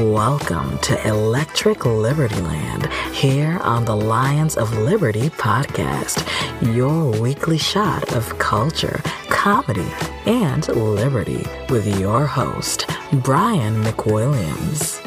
[0.00, 6.26] Welcome to Electric Liberty Land here on the Lions of Liberty podcast,
[6.74, 9.86] your weekly shot of culture, comedy,
[10.24, 15.04] and liberty with your host, Brian McWilliams.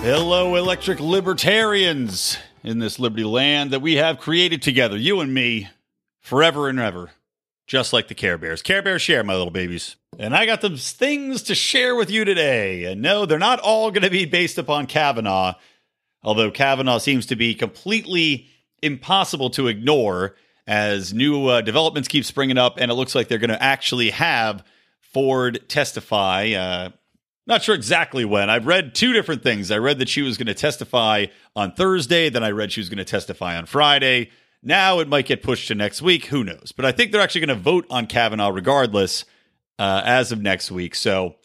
[0.00, 5.68] Hello, electric libertarians in this liberty land that we have created together, you and me,
[6.18, 7.10] forever and ever,
[7.68, 8.62] just like the Care Bears.
[8.62, 9.94] Care Bears share, my little babies.
[10.18, 12.84] And I got some things to share with you today.
[12.84, 15.54] And no, they're not all going to be based upon Kavanaugh,
[16.22, 18.48] although Kavanaugh seems to be completely
[18.82, 20.34] impossible to ignore
[20.66, 22.78] as new uh, developments keep springing up.
[22.78, 24.64] And it looks like they're going to actually have
[25.00, 26.52] Ford testify.
[26.52, 26.90] Uh,
[27.46, 28.48] not sure exactly when.
[28.48, 29.70] I've read two different things.
[29.70, 32.88] I read that she was going to testify on Thursday, then I read she was
[32.88, 34.30] going to testify on Friday.
[34.62, 36.26] Now it might get pushed to next week.
[36.26, 36.72] Who knows?
[36.74, 39.24] But I think they're actually going to vote on Kavanaugh regardless
[39.78, 40.94] uh, as of next week.
[40.94, 41.36] So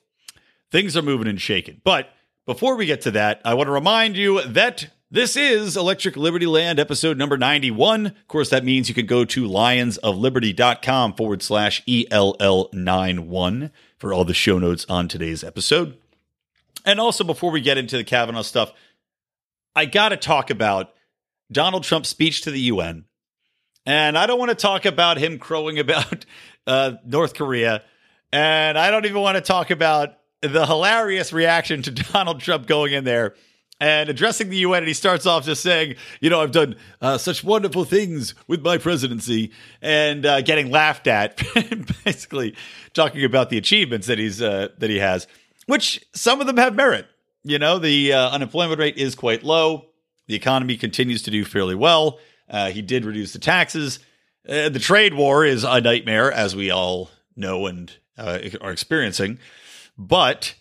[0.71, 1.81] things are moving and shaking.
[1.83, 2.09] But
[2.45, 6.47] before we get to that, I want to remind you that this is Electric Liberty
[6.47, 8.07] Land episode number 91.
[8.07, 13.69] Of course, that means you can go to lionsofliberty.com forward slash ELL91
[13.99, 15.97] for all the show notes on today's episode.
[16.83, 18.73] And also, before we get into the Kavanaugh stuff,
[19.75, 20.92] I got to talk about
[21.53, 23.05] Donald Trump's speech to the UN.
[23.85, 26.25] And I don't want to talk about him crowing about
[26.67, 27.83] uh, North Korea.
[28.31, 32.93] And I don't even want to talk about the hilarious reaction to Donald Trump going
[32.93, 33.35] in there
[33.79, 34.79] and addressing the UN.
[34.79, 38.61] And he starts off just saying, you know, I've done uh, such wonderful things with
[38.63, 41.41] my presidency and uh, getting laughed at,
[42.05, 42.55] basically
[42.93, 45.27] talking about the achievements that he's uh, that he has,
[45.65, 47.07] which some of them have merit.
[47.43, 49.87] You know, the uh, unemployment rate is quite low.
[50.27, 52.19] The economy continues to do fairly well.
[52.49, 53.99] Uh, he did reduce the taxes.
[54.47, 59.39] Uh, the trade war is a nightmare, as we all know and uh, are experiencing.
[59.97, 60.55] But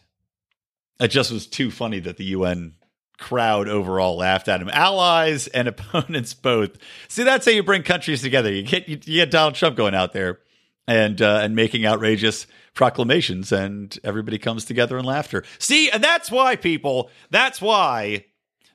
[1.00, 2.74] it just was too funny that the UN
[3.18, 4.70] crowd overall laughed at him.
[4.72, 6.76] Allies and opponents both.
[7.08, 8.52] See, that's how you bring countries together.
[8.52, 10.40] You get you, you get Donald Trump going out there
[10.86, 15.44] and uh, and making outrageous proclamations, and everybody comes together in laughter.
[15.58, 17.10] See, and that's why people.
[17.30, 18.26] That's why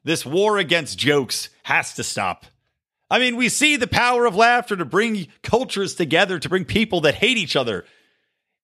[0.08, 2.46] this war against jokes has to stop.
[3.10, 7.02] I mean, we see the power of laughter to bring cultures together, to bring people
[7.02, 7.86] that hate each other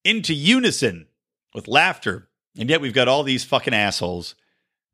[0.03, 1.07] into unison
[1.53, 2.27] with laughter.
[2.57, 4.35] And yet we've got all these fucking assholes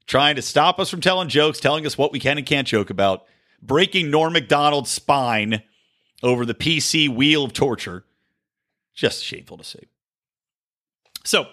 [0.06, 2.90] trying to stop us from telling jokes, telling us what we can and can't joke
[2.90, 3.26] about,
[3.62, 5.62] breaking Norm Macdonald's spine
[6.24, 8.06] over the PC wheel of torture.
[8.96, 9.88] Just shameful to see.
[11.24, 11.48] So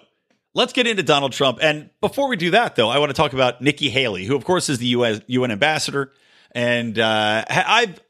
[0.56, 1.58] let's get into Donald Trump.
[1.60, 4.44] And before we do that, though, I want to talk about Nikki Haley, who, of
[4.44, 6.12] course, is the US, UN ambassador.
[6.52, 8.00] And uh, I've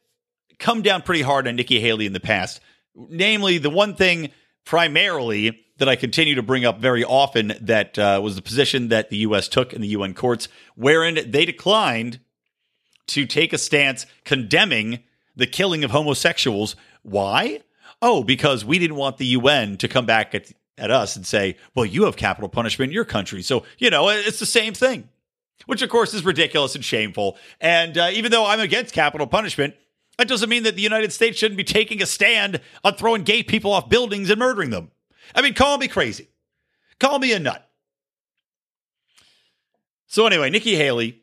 [0.61, 2.61] come down pretty hard on Nikki Haley in the past.
[2.95, 4.31] Namely, the one thing
[4.65, 9.11] primarily that I continue to bring up very often that uh, was the position that
[9.11, 9.49] the U.S.
[9.49, 12.21] took in the UN courts, wherein they declined
[13.09, 15.01] to take a stance condemning
[15.35, 16.77] the killing of homosexuals.
[17.03, 17.61] Why?
[18.01, 21.57] Oh, because we didn't want the UN to come back at, at us and say,
[21.75, 23.43] well, you have capital punishment in your country.
[23.43, 25.09] So, you know, it's the same thing,
[25.67, 27.37] which of course is ridiculous and shameful.
[27.61, 29.75] And uh, even though I'm against capital punishment,
[30.19, 33.43] that doesn't mean that the United States shouldn't be taking a stand on throwing gay
[33.43, 34.91] people off buildings and murdering them.
[35.35, 36.29] I mean, call me crazy.
[36.99, 37.69] Call me a nut.
[40.07, 41.23] So, anyway, Nikki Haley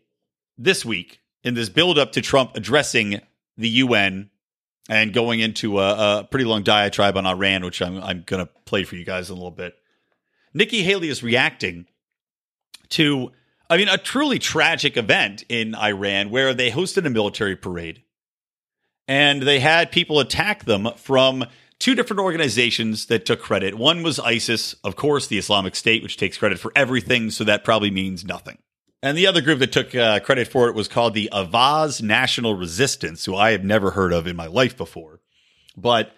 [0.57, 3.21] this week in this build up to Trump addressing
[3.57, 4.29] the UN
[4.89, 8.51] and going into a, a pretty long diatribe on Iran, which I'm, I'm going to
[8.65, 9.75] play for you guys in a little bit.
[10.53, 11.87] Nikki Haley is reacting
[12.89, 13.31] to,
[13.69, 18.03] I mean, a truly tragic event in Iran where they hosted a military parade
[19.07, 21.45] and they had people attack them from
[21.79, 23.75] two different organizations that took credit.
[23.75, 27.63] One was ISIS, of course, the Islamic State, which takes credit for everything, so that
[27.63, 28.57] probably means nothing.
[29.03, 32.55] And the other group that took uh, credit for it was called the Ahvaz National
[32.55, 35.19] Resistance, who I have never heard of in my life before.
[35.75, 36.15] But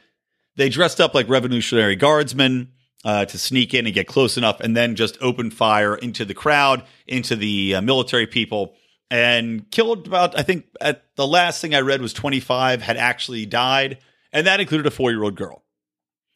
[0.56, 2.72] they dressed up like Revolutionary Guardsmen
[3.04, 6.36] uh, to sneak in and get close enough, and then just open fire into the
[6.36, 8.76] crowd, into the uh, military people,
[9.10, 13.48] and killed about, I think, at the last thing I read was 25 had actually
[13.48, 13.98] died.
[14.32, 15.64] And that included a four year old girl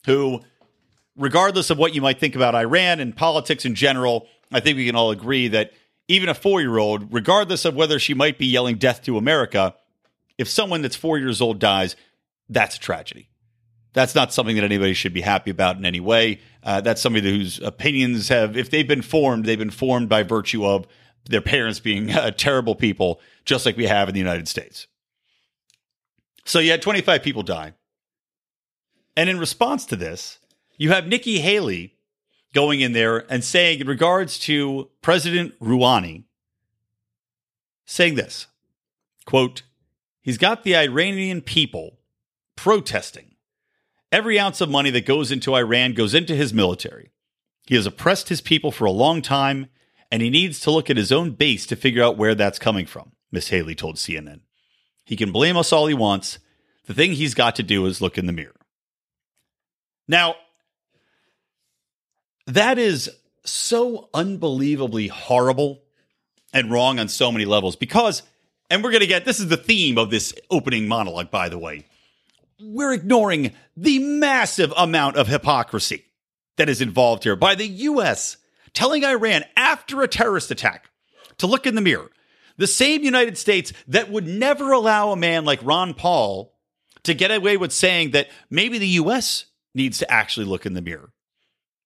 [0.08, 0.42] who,
[1.16, 4.88] regardless of what you might think about Iran and politics in general, I think we
[4.88, 5.74] can all agree that
[6.10, 9.76] even a four year old, regardless of whether she might be yelling death to America,
[10.38, 11.96] if someone that's four years old dies,
[12.50, 13.30] that's a tragedy.
[13.94, 16.42] That's not something that anybody should be happy about in any way.
[16.64, 20.66] Uh, that's somebody whose opinions have, if they've been formed, they've been formed by virtue
[20.66, 20.86] of
[21.26, 24.88] their parents being uh, terrible people, just like we have in the United States.
[26.46, 27.74] So you had 25 people die.
[29.16, 30.40] And in response to this,
[30.78, 31.96] you have Nikki Haley
[32.54, 36.24] going in there and saying, in regards to President Rouhani,
[37.86, 38.48] saying this
[39.26, 39.64] quote,
[40.22, 42.00] he's got the Iranian people
[42.56, 43.36] protesting.
[44.12, 47.12] Every ounce of money that goes into Iran goes into his military.
[47.68, 49.68] He has oppressed his people for a long time,
[50.12, 52.88] and he needs to look at his own base to figure out where that's coming
[52.88, 54.40] from, Miss Haley told CNN.
[55.06, 56.40] He can blame us all he wants.
[56.88, 58.56] The thing he's got to do is look in the mirror.
[60.08, 60.36] Now,
[62.50, 63.10] that is
[63.46, 65.82] so unbelievably horrible
[66.54, 68.24] and wrong on so many levels because,
[68.70, 71.60] and we're going to get this is the theme of this opening monologue, by the
[71.60, 71.86] way.
[72.62, 76.06] We're ignoring the massive amount of hypocrisy
[76.58, 78.38] that is involved here by the U.S.
[78.74, 80.90] telling Iran after a terrorist attack
[81.38, 82.12] to look in the mirror.
[82.58, 86.54] The same United States that would never allow a man like Ron Paul
[87.04, 89.46] to get away with saying that maybe the U.S.
[89.74, 91.14] needs to actually look in the mirror.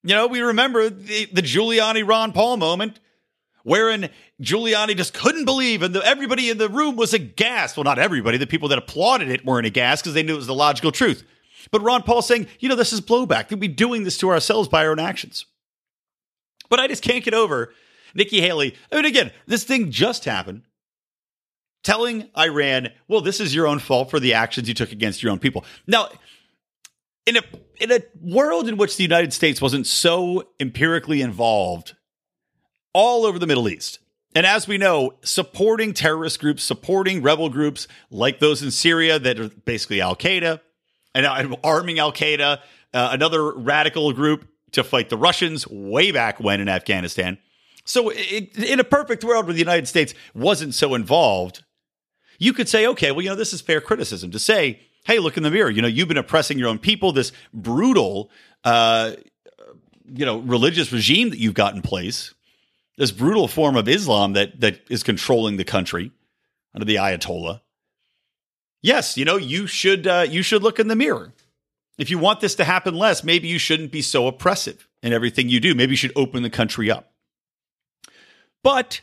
[0.04, 3.00] You know, we remember the, the Giuliani Ron Paul moment
[3.64, 4.10] wherein
[4.42, 7.78] Giuliani just couldn't believe, and the, everybody in the room was aghast.
[7.78, 8.38] Well, not everybody.
[8.38, 11.24] The people that applauded it weren't aghast because they knew it was the logical truth.
[11.72, 13.50] But Ron Paul saying, you know, this is blowback.
[13.50, 15.46] We'd be doing this to ourselves by our own actions.
[16.70, 17.74] But I just can't get over
[18.14, 18.76] Nikki Haley.
[18.92, 20.64] I mean, again, this thing just happened.
[21.84, 25.32] Telling Iran, well, this is your own fault for the actions you took against your
[25.32, 25.66] own people.
[25.86, 26.10] Now,
[27.25, 27.42] in a
[27.80, 31.96] in a world in which the United States wasn't so empirically involved
[32.94, 34.00] all over the Middle East,
[34.36, 39.40] and as we know, supporting terrorist groups, supporting rebel groups like those in Syria that
[39.40, 40.60] are basically Al Qaeda,
[41.14, 42.60] and arming Al Qaeda,
[42.94, 47.38] uh, another radical group to fight the Russians way back when in Afghanistan.
[47.86, 51.64] So, it, in a perfect world where the United States wasn't so involved,
[52.40, 55.38] you could say, okay, well, you know, this is fair criticism to say, hey, look
[55.38, 55.70] in the mirror.
[55.70, 57.12] You know, you've been oppressing your own people.
[57.12, 58.30] This brutal,
[58.64, 59.14] uh,
[60.06, 62.34] you know, religious regime that you've got in place,
[62.98, 66.12] this brutal form of Islam that that is controlling the country
[66.74, 67.62] under the Ayatollah.
[68.82, 71.34] Yes, you know, you should uh, you should look in the mirror.
[71.98, 75.48] If you want this to happen less, maybe you shouldn't be so oppressive in everything
[75.48, 75.76] you do.
[75.76, 77.12] Maybe you should open the country up.
[78.64, 79.02] But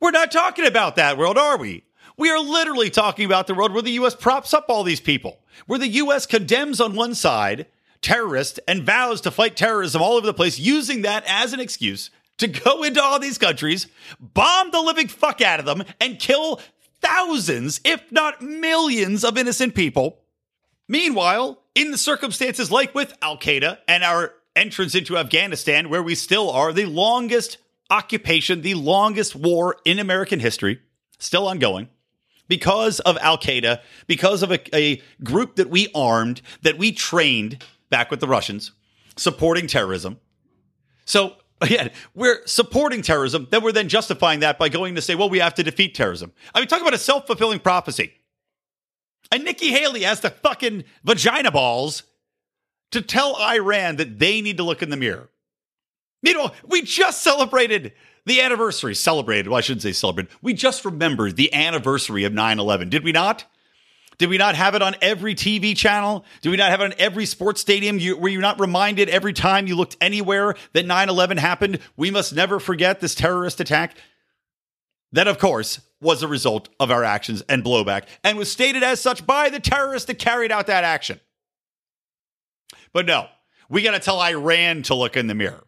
[0.00, 1.84] we're not talking about that world, are we?
[2.20, 4.14] We are literally talking about the world where the U.S.
[4.14, 6.26] props up all these people, where the U.S.
[6.26, 7.64] condemns on one side
[8.02, 12.10] terrorists and vows to fight terrorism all over the place, using that as an excuse
[12.36, 13.86] to go into all these countries,
[14.20, 16.60] bomb the living fuck out of them, and kill
[17.00, 20.18] thousands, if not millions, of innocent people.
[20.88, 26.14] Meanwhile, in the circumstances like with Al Qaeda and our entrance into Afghanistan, where we
[26.14, 27.56] still are the longest
[27.88, 30.80] occupation, the longest war in American history,
[31.18, 31.88] still ongoing
[32.50, 37.64] because of Al Qaeda, because of a, a, group that we armed, that we trained
[37.90, 38.72] back with the Russians,
[39.16, 40.18] supporting terrorism.
[41.04, 45.30] So, again, we're supporting terrorism, then we're then justifying that by going to say, well,
[45.30, 46.32] we have to defeat terrorism.
[46.52, 48.12] I mean, talk about a self fulfilling prophecy.
[49.30, 52.02] And Nikki Haley has the fucking vagina balls
[52.90, 55.30] to tell Iran that they need to look in the mirror.
[56.22, 57.92] You know, we just celebrated
[58.30, 59.48] the anniversary celebrated.
[59.48, 60.30] Well, I shouldn't say celebrated.
[60.40, 63.44] We just remembered the anniversary of 9 11, did we not?
[64.18, 66.24] Did we not have it on every TV channel?
[66.40, 67.98] Did we not have it on every sports stadium?
[67.98, 71.80] You, were you not reminded every time you looked anywhere that 9 11 happened?
[71.96, 73.96] We must never forget this terrorist attack.
[75.10, 79.00] That, of course, was a result of our actions and blowback and was stated as
[79.00, 81.18] such by the terrorists that carried out that action.
[82.92, 83.26] But no,
[83.68, 85.64] we got to tell Iran to look in the mirror.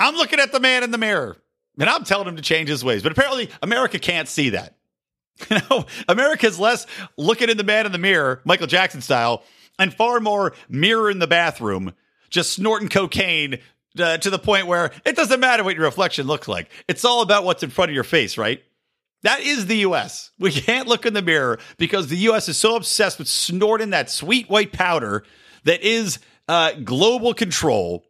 [0.00, 1.36] I'm looking at the man in the mirror
[1.78, 3.02] and I'm telling him to change his ways.
[3.02, 4.74] But apparently, America can't see that.
[5.50, 9.42] You know, America's less looking in the man in the mirror, Michael Jackson style,
[9.78, 11.94] and far more mirror in the bathroom,
[12.28, 13.58] just snorting cocaine
[13.98, 16.70] uh, to the point where it doesn't matter what your reflection looks like.
[16.88, 18.62] It's all about what's in front of your face, right?
[19.22, 20.30] That is the US.
[20.38, 24.10] We can't look in the mirror because the US is so obsessed with snorting that
[24.10, 25.24] sweet white powder
[25.64, 28.04] that is uh, global control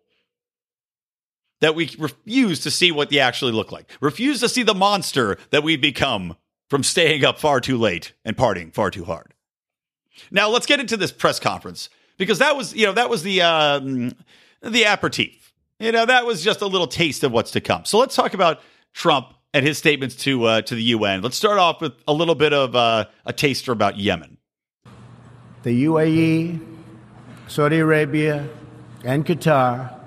[1.61, 3.91] that we refuse to see what they actually look like.
[4.01, 6.37] Refuse to see the monster that we've become
[6.69, 9.35] from staying up far too late and partying far too hard.
[10.31, 11.89] Now let's get into this press conference
[12.19, 14.13] because that was, you know, that was the um,
[14.63, 15.53] the aperitif.
[15.79, 17.85] You know, that was just a little taste of what's to come.
[17.85, 18.61] So let's talk about
[18.93, 21.23] Trump and his statements to uh, to the UN.
[21.23, 24.39] Let's start off with a little bit of uh, a taster about Yemen.
[25.63, 26.61] The UAE,
[27.49, 28.49] Saudi Arabia,
[29.05, 30.00] and Qatar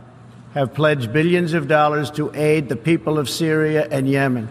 [0.54, 4.48] have pledged billions of dollars to aid the people of Syria and Yemen,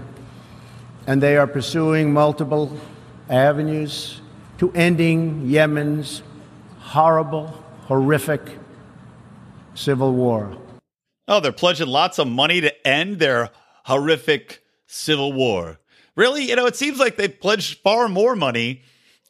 [1.06, 2.76] and they are pursuing multiple
[3.28, 4.20] avenues
[4.58, 6.22] to ending Yemen's
[6.78, 7.46] horrible,
[7.86, 8.42] horrific
[9.74, 10.56] civil war.
[11.28, 13.50] Oh, they're pledging lots of money to end their
[13.84, 15.78] horrific civil war.
[16.16, 16.48] Really?
[16.48, 18.82] You know, it seems like they've pledged far more money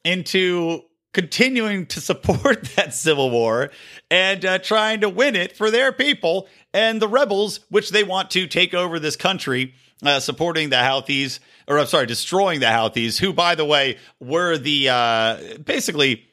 [0.04, 3.70] into continuing to support that civil war
[4.10, 8.30] and uh, trying to win it for their people and the rebels, which they want
[8.30, 11.38] to take over this country, uh, supporting the Houthis,
[11.68, 16.24] or I'm sorry, destroying the Houthis, who, by the way, were the uh, basically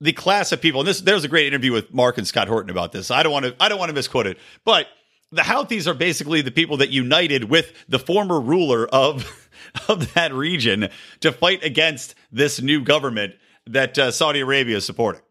[0.00, 0.80] the class of people.
[0.80, 3.10] And this there was a great interview with Mark and Scott Horton about this.
[3.10, 4.86] I don't want to I don't want to misquote it, but
[5.30, 9.48] the Houthis are basically the people that united with the former ruler of
[9.88, 10.88] of that region
[11.20, 13.34] to fight against this new government
[13.66, 15.22] that uh, Saudi Arabia is supporting.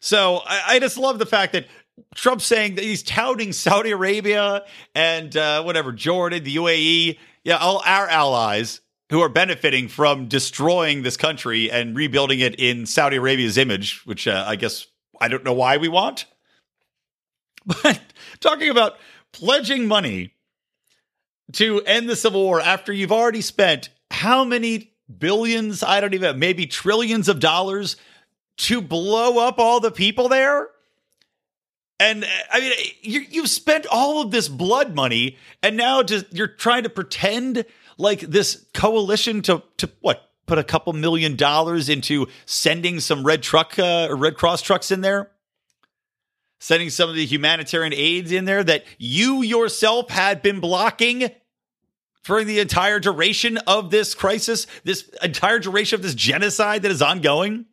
[0.00, 1.66] So I, I, just love the fact that
[2.14, 4.64] Trump's saying that he's touting Saudi Arabia
[4.94, 8.80] and uh, whatever Jordan, the UAE, yeah, all our allies
[9.10, 14.26] who are benefiting from destroying this country and rebuilding it in Saudi Arabia's image, which
[14.26, 14.86] uh, I guess
[15.20, 16.26] I don't know why we want.
[17.66, 18.00] But
[18.40, 18.96] talking about
[19.32, 20.32] pledging money
[21.52, 26.38] to end the civil war after you've already spent how many billions, I don't even,
[26.38, 27.96] maybe trillions of dollars
[28.58, 30.68] to blow up all the people there?
[31.98, 36.46] And I mean, you, you've spent all of this blood money, and now just you're
[36.48, 37.66] trying to pretend
[37.98, 43.42] like this coalition to to what put a couple million dollars into sending some red
[43.42, 45.30] truck uh, red cross trucks in there
[46.60, 51.30] sending some of the humanitarian aids in there that you yourself had been blocking
[52.22, 57.02] for the entire duration of this crisis, this entire duration of this genocide that is
[57.02, 57.66] ongoing?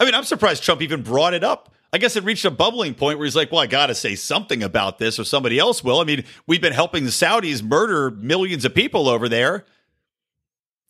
[0.00, 1.74] I mean, I'm surprised Trump even brought it up.
[1.92, 4.16] I guess it reached a bubbling point where he's like, well, I got to say
[4.16, 6.00] something about this or somebody else will.
[6.00, 9.64] I mean, we've been helping the Saudis murder millions of people over there.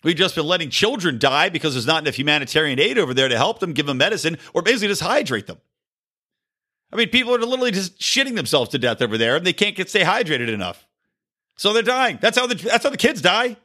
[0.03, 3.37] We've just been letting children die because there's not enough humanitarian aid over there to
[3.37, 5.59] help them, give them medicine, or basically just hydrate them.
[6.91, 9.77] I mean, people are literally just shitting themselves to death over there, and they can't
[9.77, 10.87] get stay hydrated enough,
[11.57, 12.19] so they're dying.
[12.21, 13.57] That's how the that's how the kids die.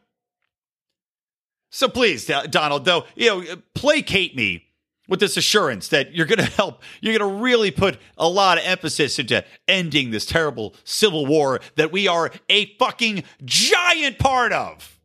[1.72, 4.66] So please, Donald, though, you know, placate me
[5.08, 6.82] with this assurance that you're going to help.
[7.02, 11.60] You're going to really put a lot of emphasis into ending this terrible civil war
[11.76, 15.00] that we are a fucking giant part of.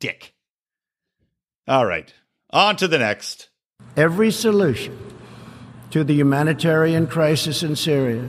[0.00, 0.34] Dick.
[1.66, 2.12] All right,
[2.50, 3.48] on to the next.
[3.96, 4.98] Every solution
[5.90, 8.28] to the humanitarian crisis in Syria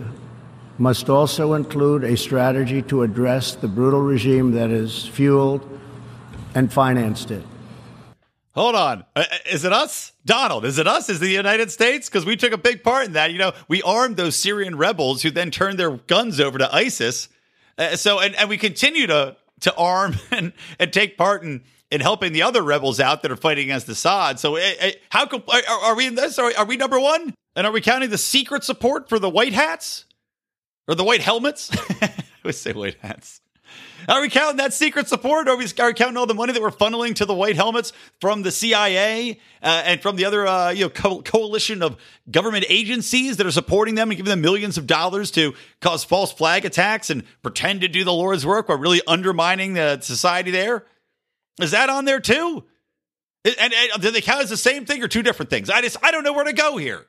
[0.77, 5.67] must also include a strategy to address the brutal regime that has fueled
[6.53, 7.43] and financed it.
[8.53, 9.05] Hold on.
[9.15, 10.13] Uh, uh, is it us?
[10.25, 11.09] Donald, is it us?
[11.09, 12.09] Is it the United States?
[12.09, 13.31] Because we took a big part in that.
[13.31, 17.27] You know, we armed those Syrian rebels who then turned their guns over to ISIS.
[17.77, 22.01] Uh, so, and, and we continue to, to arm and, and take part in in
[22.01, 24.39] helping the other rebels out that are fighting against Assad.
[24.39, 24.59] So,
[25.09, 26.39] how are, are we in this?
[26.39, 27.33] Are, are we number one?
[27.55, 30.05] And are we counting the secret support for the white hats
[30.87, 31.69] or the white helmets?
[32.01, 32.13] I
[32.43, 33.41] would say white hats.
[34.07, 35.47] Are we counting that secret support?
[35.47, 37.55] Or are we, are we counting all the money that we're funneling to the white
[37.55, 41.97] helmets from the CIA uh, and from the other uh, you know co- coalition of
[42.29, 46.31] government agencies that are supporting them and giving them millions of dollars to cause false
[46.31, 50.85] flag attacks and pretend to do the Lord's work while really undermining the society there?
[51.59, 52.63] Is that on there too?
[53.43, 55.69] And, and, and do they count as the same thing or two different things?
[55.69, 57.07] I just I don't know where to go here.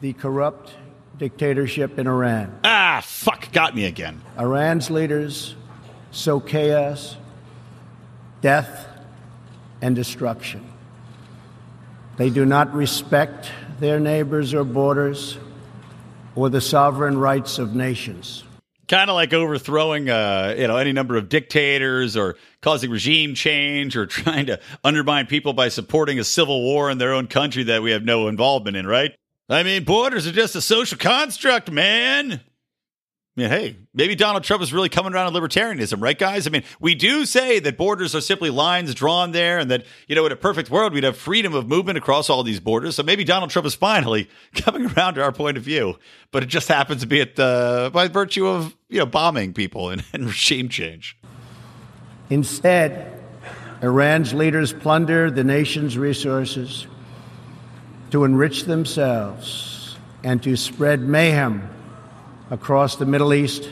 [0.00, 0.74] The corrupt
[1.18, 2.58] dictatorship in Iran.
[2.64, 4.20] Ah, fuck, got me again.
[4.38, 5.54] Iran's leaders
[6.10, 7.16] sow chaos,
[8.40, 8.86] death,
[9.82, 10.64] and destruction.
[12.16, 15.38] They do not respect their neighbors or borders
[16.34, 18.44] or the sovereign rights of nations
[18.88, 23.96] kind of like overthrowing uh, you know any number of dictators or causing regime change
[23.96, 27.82] or trying to undermine people by supporting a civil war in their own country that
[27.82, 29.14] we have no involvement in right
[29.48, 32.40] i mean borders are just a social construct man
[33.38, 36.48] I mean, hey, maybe Donald Trump is really coming around to libertarianism, right, guys?
[36.48, 40.16] I mean, we do say that borders are simply lines drawn there, and that you
[40.16, 42.96] know, in a perfect world, we'd have freedom of movement across all these borders.
[42.96, 46.00] So maybe Donald Trump is finally coming around to our point of view,
[46.32, 49.90] but it just happens to be at the by virtue of you know bombing people
[49.90, 51.16] and, and regime change.
[52.30, 53.22] Instead,
[53.82, 56.88] Iran's leaders plunder the nation's resources
[58.10, 61.68] to enrich themselves and to spread mayhem
[62.50, 63.68] across the Middle East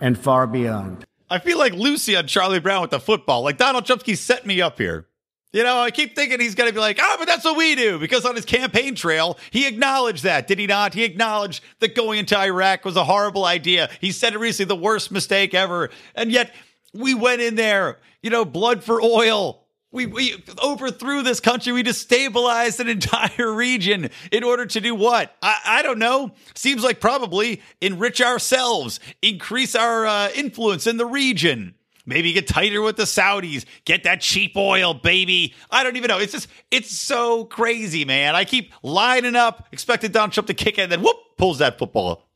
[0.00, 1.04] and far beyond.
[1.30, 3.42] I feel like Lucy on Charlie Brown with the football.
[3.42, 5.06] Like Donald Trump keeps setting me up here.
[5.52, 7.74] You know, I keep thinking he's going to be like, oh, but that's what we
[7.74, 7.98] do.
[7.98, 10.94] Because on his campaign trail, he acknowledged that, did he not?
[10.94, 13.90] He acknowledged that going into Iraq was a horrible idea.
[14.00, 15.90] He said it recently, the worst mistake ever.
[16.14, 16.54] And yet
[16.94, 19.61] we went in there, you know, blood for oil.
[19.92, 21.72] We, we overthrew this country.
[21.72, 25.36] We destabilized an entire region in order to do what?
[25.42, 26.32] I, I don't know.
[26.54, 31.74] Seems like probably enrich ourselves, increase our uh, influence in the region.
[32.04, 33.64] Maybe get tighter with the Saudis.
[33.84, 35.54] Get that cheap oil, baby.
[35.70, 36.18] I don't even know.
[36.18, 38.34] It's just, it's so crazy, man.
[38.34, 41.78] I keep lining up, expecting Donald Trump to kick it, and then whoop, pulls that
[41.78, 42.28] football.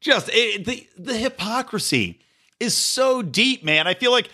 [0.00, 2.20] Just it, the the hypocrisy
[2.58, 3.86] is so deep, man.
[3.86, 4.28] I feel like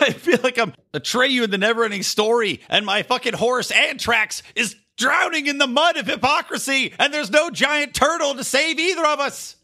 [0.02, 4.76] I feel like I'm Atreyu in the never-ending story, and my fucking horse Artax is
[4.96, 9.20] drowning in the mud of hypocrisy, and there's no giant turtle to save either of
[9.20, 9.56] us.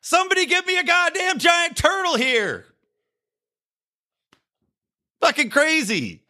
[0.00, 2.66] Somebody give me a goddamn giant turtle here.
[5.20, 6.22] Fucking crazy.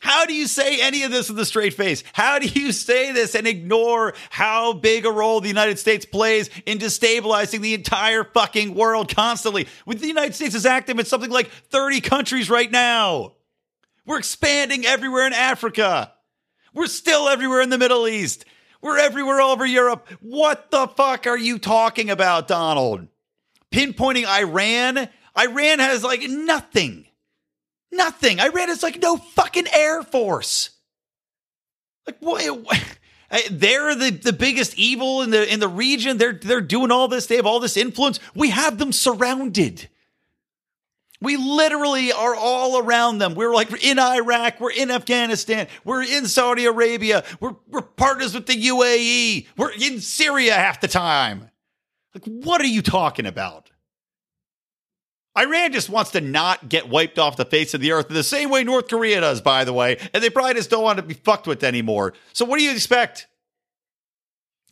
[0.00, 2.02] How do you say any of this with a straight face?
[2.14, 6.48] How do you say this and ignore how big a role the United States plays
[6.64, 9.68] in destabilizing the entire fucking world constantly?
[9.84, 13.34] With the United States is active in something like 30 countries right now.
[14.06, 16.12] We're expanding everywhere in Africa.
[16.72, 18.46] We're still everywhere in the Middle East.
[18.80, 20.08] We're everywhere all over Europe.
[20.20, 23.06] What the fuck are you talking about, Donald?
[23.70, 25.10] Pinpointing Iran?
[25.38, 27.06] Iran has like nothing
[27.92, 28.40] Nothing.
[28.40, 30.70] Iran has like no fucking air force.
[32.06, 32.80] Like what?
[33.50, 36.18] They're the, the biggest evil in the in the region.
[36.18, 37.26] They're they're doing all this.
[37.26, 38.18] They have all this influence.
[38.34, 39.88] We have them surrounded.
[41.22, 43.34] We literally are all around them.
[43.34, 48.46] We're like in Iraq, we're in Afghanistan, we're in Saudi Arabia, we're, we're partners with
[48.46, 51.50] the UAE, we're in Syria half the time.
[52.14, 53.69] Like, what are you talking about?
[55.38, 58.50] Iran just wants to not get wiped off the face of the earth the same
[58.50, 61.14] way North Korea does, by the way, and they probably just don't want to be
[61.14, 62.14] fucked with anymore.
[62.32, 63.28] So, what do you expect?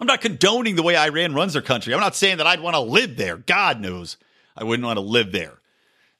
[0.00, 1.92] I'm not condoning the way Iran runs their country.
[1.92, 3.36] I'm not saying that I'd want to live there.
[3.36, 4.16] God knows
[4.56, 5.58] I wouldn't want to live there.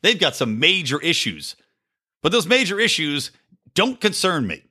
[0.03, 1.57] They've got some major issues,
[2.23, 3.33] but those major issues
[3.75, 4.65] don't concern me.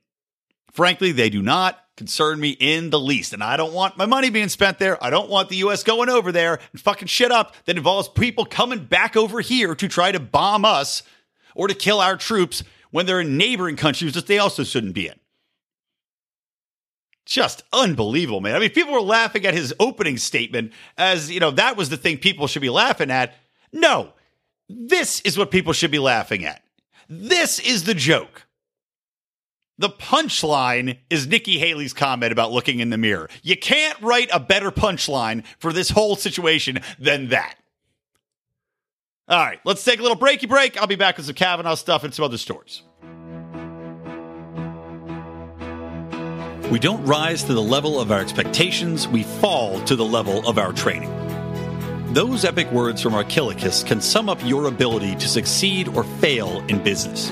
[0.72, 3.34] Frankly, they do not concern me in the least.
[3.34, 5.04] And I don't want my money being spent there.
[5.04, 8.46] I don't want the US going over there and fucking shit up that involves people
[8.46, 11.04] coming back over here to try to bomb us
[11.56, 15.08] or to kill our troops when they're in neighboring countries that they also shouldn't be
[15.08, 15.16] in.
[17.26, 18.56] Just unbelievable, man.
[18.56, 21.98] I mean, people were laughing at his opening statement as, you know, that was the
[21.98, 23.36] thing people should be laughing at.
[23.74, 24.14] No,
[24.70, 26.64] this is what people should be laughing at.
[27.10, 28.47] This is the joke.
[29.80, 33.30] The punchline is Nikki Haley's comment about looking in the mirror.
[33.44, 37.56] You can't write a better punchline for this whole situation than that.
[39.28, 40.78] All right, let's take a little breaky break.
[40.78, 42.82] I'll be back with some Kavanaugh stuff and some other stories.
[46.72, 50.58] We don't rise to the level of our expectations, we fall to the level of
[50.58, 51.14] our training.
[52.14, 56.84] Those epic words from Archilochus can sum up your ability to succeed or fail in
[56.84, 57.32] business.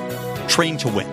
[0.51, 1.07] Train to win.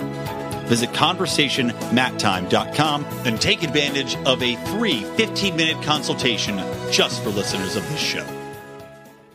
[0.67, 6.57] Visit conversationmattime.com and take advantage of a free 15 minute consultation
[6.91, 8.27] just for listeners of this show.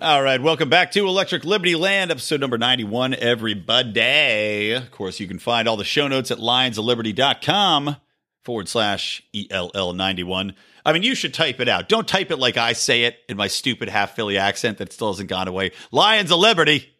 [0.01, 4.73] All right, welcome back to Electric Liberty Land, episode number 91, everybody.
[4.73, 7.95] Of course, you can find all the show notes at lionsofliberty.com
[8.43, 10.53] forward slash ELL91.
[10.85, 11.87] I mean, you should type it out.
[11.87, 15.13] Don't type it like I say it in my stupid half Philly accent that still
[15.13, 15.71] hasn't gone away.
[15.93, 16.92] Lions of Liberty.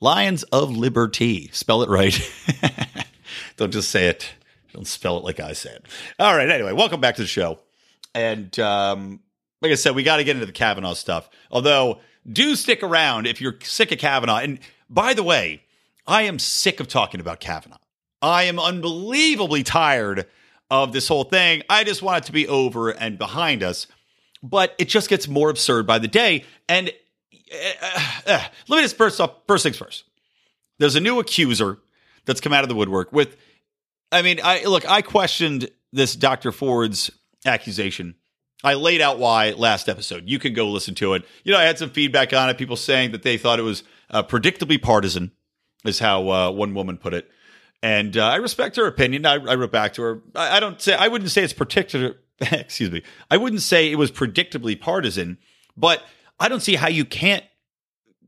[0.00, 1.50] Lions of Liberty.
[1.52, 2.18] Spell it right.
[3.56, 4.30] Don't just say it.
[4.72, 5.82] Don't spell it like I said.
[6.18, 6.48] All right.
[6.48, 7.58] Anyway, welcome back to the show.
[8.14, 9.20] And um,
[9.60, 11.28] like I said, we got to get into the Kavanaugh stuff.
[11.50, 14.38] Although, do stick around if you're sick of Kavanaugh.
[14.38, 14.58] And
[14.88, 15.62] by the way,
[16.06, 17.76] I am sick of talking about Kavanaugh.
[18.22, 20.26] I am unbelievably tired
[20.70, 21.62] of this whole thing.
[21.68, 23.86] I just want it to be over and behind us.
[24.42, 26.44] But it just gets more absurd by the day.
[26.68, 26.90] And
[27.52, 30.04] uh, uh, let me just first off, first things first.
[30.78, 31.78] There's a new accuser
[32.24, 33.36] that's come out of the woodwork with,
[34.12, 36.52] I mean, I look, I questioned this Dr.
[36.52, 37.10] Ford's
[37.44, 38.14] accusation
[38.62, 40.28] I laid out why last episode.
[40.28, 41.24] You can go listen to it.
[41.44, 42.58] You know, I had some feedback on it.
[42.58, 45.32] People saying that they thought it was uh, predictably partisan,
[45.84, 47.30] is how uh, one woman put it.
[47.82, 49.24] And uh, I respect her opinion.
[49.24, 50.22] I, I wrote back to her.
[50.34, 52.16] I, I, don't say I wouldn't say it's particular.
[52.40, 53.02] excuse me.
[53.30, 55.38] I wouldn't say it was predictably partisan,
[55.76, 56.02] but
[56.40, 57.44] I don't see how you can't.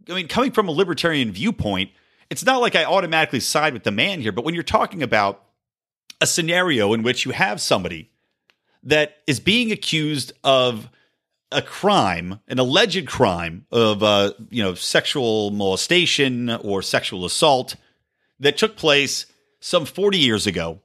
[0.08, 1.90] I mean, coming from a libertarian viewpoint,
[2.30, 4.32] it's not like I automatically side with the man here.
[4.32, 5.42] But when you're talking about
[6.20, 8.10] a scenario in which you have somebody
[8.82, 10.88] that is being accused of
[11.50, 17.76] a crime, an alleged crime of uh, you know sexual molestation or sexual assault
[18.40, 19.26] that took place
[19.60, 20.80] some 40 years ago,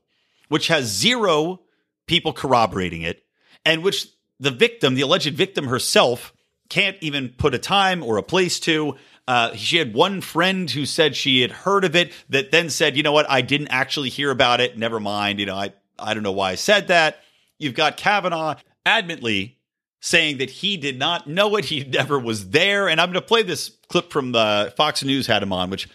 [0.50, 1.62] which has zero
[2.06, 3.24] people corroborating it,
[3.66, 4.08] and which
[4.40, 6.34] the victim, the alleged victim herself,
[6.70, 8.96] can't even put a time or a place to.
[9.28, 12.96] Uh, she had one friend who said she had heard of it that then said,
[12.96, 14.78] you know what, I didn't actually hear about it.
[14.78, 15.40] Never mind.
[15.40, 17.20] You know, I, I don't know why I said that.
[17.58, 19.56] You've got Kavanaugh adamantly
[20.00, 21.66] saying that he did not know it.
[21.66, 22.88] He never was there.
[22.88, 25.90] And I'm going to play this clip from the Fox News had him on, which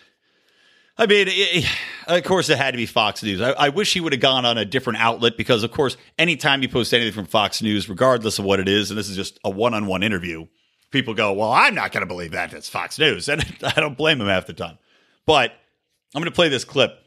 [0.98, 1.66] I mean, it,
[2.06, 3.40] of course, it had to be Fox News.
[3.40, 6.62] I, I wish he would have gone on a different outlet because, of course, anytime
[6.62, 9.38] you post anything from Fox News, regardless of what it is, and this is just
[9.42, 10.46] a one on one interview,
[10.92, 12.52] people go, Well, I'm not going to believe that.
[12.52, 13.28] It's Fox News.
[13.33, 14.78] And I don't blame him half the time.
[15.26, 15.52] But
[16.14, 16.98] I'm going to play this clip.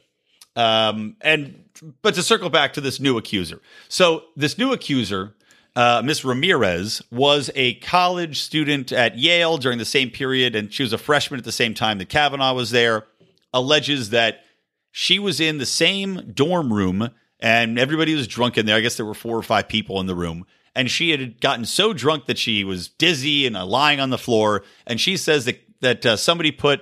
[0.55, 1.63] Um, and
[2.01, 3.61] but to circle back to this new accuser.
[3.89, 5.35] So this new accuser,
[5.75, 10.83] uh, Miss Ramirez, was a college student at Yale during the same period, and she
[10.83, 13.05] was a freshman at the same time that Kavanaugh was there.
[13.53, 14.43] Alleges that
[14.91, 18.75] she was in the same dorm room and everybody was drunk in there.
[18.75, 20.45] I guess there were four or five people in the room.
[20.75, 24.17] And she had gotten so drunk that she was dizzy and uh, lying on the
[24.17, 24.63] floor.
[24.85, 26.81] And she says that that uh, somebody put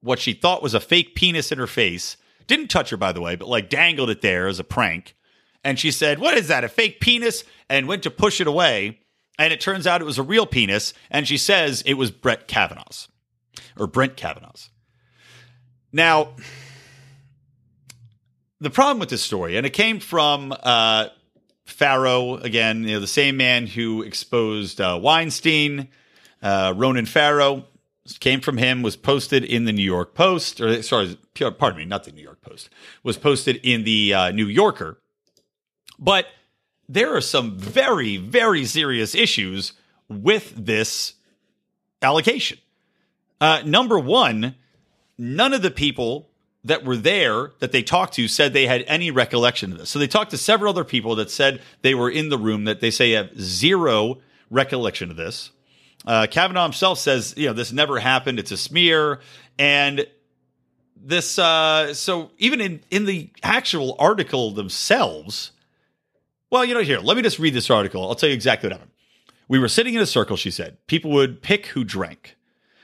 [0.00, 2.16] what she thought was a fake penis in her face
[2.48, 5.14] didn't touch her, by the way, but like dangled it there as a prank.
[5.62, 6.64] And she said, What is that?
[6.64, 7.44] A fake penis?
[7.68, 9.00] And went to push it away.
[9.38, 10.94] And it turns out it was a real penis.
[11.10, 13.08] And she says it was Brett Kavanaugh's
[13.78, 14.70] or Brent Kavanaugh's.
[15.92, 16.34] Now,
[18.60, 21.08] the problem with this story, and it came from uh,
[21.68, 25.88] Farrow, again, you know, the same man who exposed uh, Weinstein,
[26.42, 27.66] uh, Ronan Farrow,
[28.20, 32.04] came from him, was posted in the New York Post, or sorry, pardon me, not
[32.04, 32.70] the New York Post,
[33.02, 34.98] was posted in the uh, New Yorker.
[35.98, 36.26] But
[36.88, 39.74] there are some very, very serious issues
[40.08, 41.14] with this
[42.00, 42.58] allocation.
[43.40, 44.54] Uh, number one,
[45.18, 46.27] none of the people
[46.64, 49.90] that were there that they talked to said they had any recollection of this.
[49.90, 52.80] So they talked to several other people that said they were in the room that
[52.80, 54.18] they say have zero
[54.50, 55.50] recollection of this.
[56.06, 58.38] Uh, Kavanaugh himself says, you know, this never happened.
[58.38, 59.20] It's a smear.
[59.58, 60.06] And
[60.96, 65.52] this, uh, so even in, in the actual article themselves,
[66.50, 68.08] well, you know, here, let me just read this article.
[68.08, 68.92] I'll tell you exactly what happened.
[69.48, 70.78] We were sitting in a circle, she said.
[70.86, 72.36] People would pick who drank.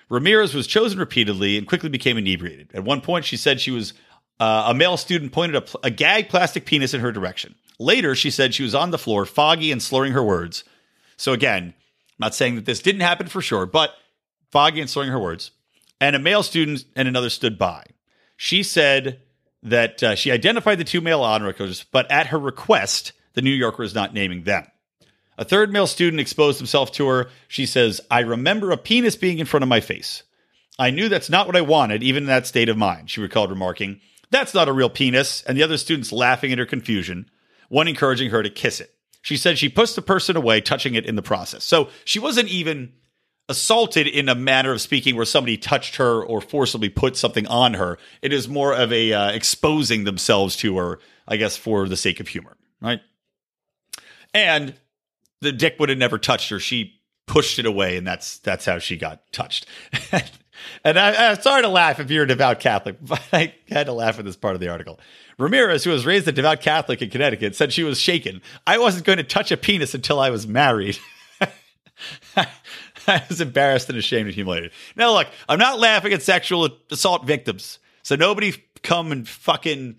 [0.09, 2.71] Ramirez was chosen repeatedly and quickly became inebriated.
[2.75, 3.95] At one point, she said she was
[4.41, 7.55] uh, a male student pointed a, a gag plastic penis in her direction.
[7.79, 10.65] Later, she said she was on the floor, foggy and slurring her words.
[11.17, 11.75] So again,
[12.19, 13.95] not saying that this didn't happen for sure, but
[14.51, 15.51] foggy and slurring her words.
[16.01, 17.85] And a male student and another stood by.
[18.37, 19.21] She said
[19.63, 23.83] that uh, she identified the two male onlookers, but at her request, the New Yorker
[23.83, 24.67] is not naming them.
[25.37, 27.29] A third male student exposed himself to her.
[27.49, 30.23] She says, I remember a penis being in front of my face.
[30.79, 33.51] I knew that's not what I wanted, even in that state of mind, she recalled
[33.51, 37.31] remarking, That's not a real penis, and the other students laughing at her confusion,
[37.69, 38.95] one encouraging her to kiss it.
[39.23, 41.65] She said she pushed the person away, touching it in the process.
[41.65, 42.93] So she wasn't even
[43.49, 47.75] assaulted in a manner of speaking where somebody touched her or forcibly put something on
[47.75, 47.99] her.
[48.23, 52.21] It is more of a uh, exposing themselves to her, I guess, for the sake
[52.21, 53.01] of humor, right?
[54.33, 54.75] And
[55.45, 56.59] the dick would have never touched her.
[56.59, 59.67] She pushed it away, and that's that's how she got touched.
[60.85, 63.93] and I, am sorry to laugh if you're a devout Catholic, but I had to
[63.93, 65.01] laugh at this part of the article.
[65.39, 68.41] Ramirez, who was raised a devout Catholic in Connecticut, said she was shaken.
[68.67, 70.99] I wasn't going to touch a penis until I was married.
[72.37, 74.71] I was embarrassed and ashamed and humiliated.
[74.97, 77.79] Now, look, I'm not laughing at sexual assault victims.
[78.03, 79.97] So nobody come and fucking,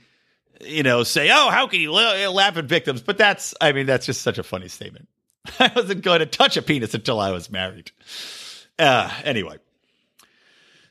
[0.61, 3.01] you know, say, oh, how can you laugh at victims?
[3.01, 5.07] But that's, I mean, that's just such a funny statement.
[5.59, 7.91] I wasn't going to touch a penis until I was married.
[8.77, 9.57] Uh, anyway.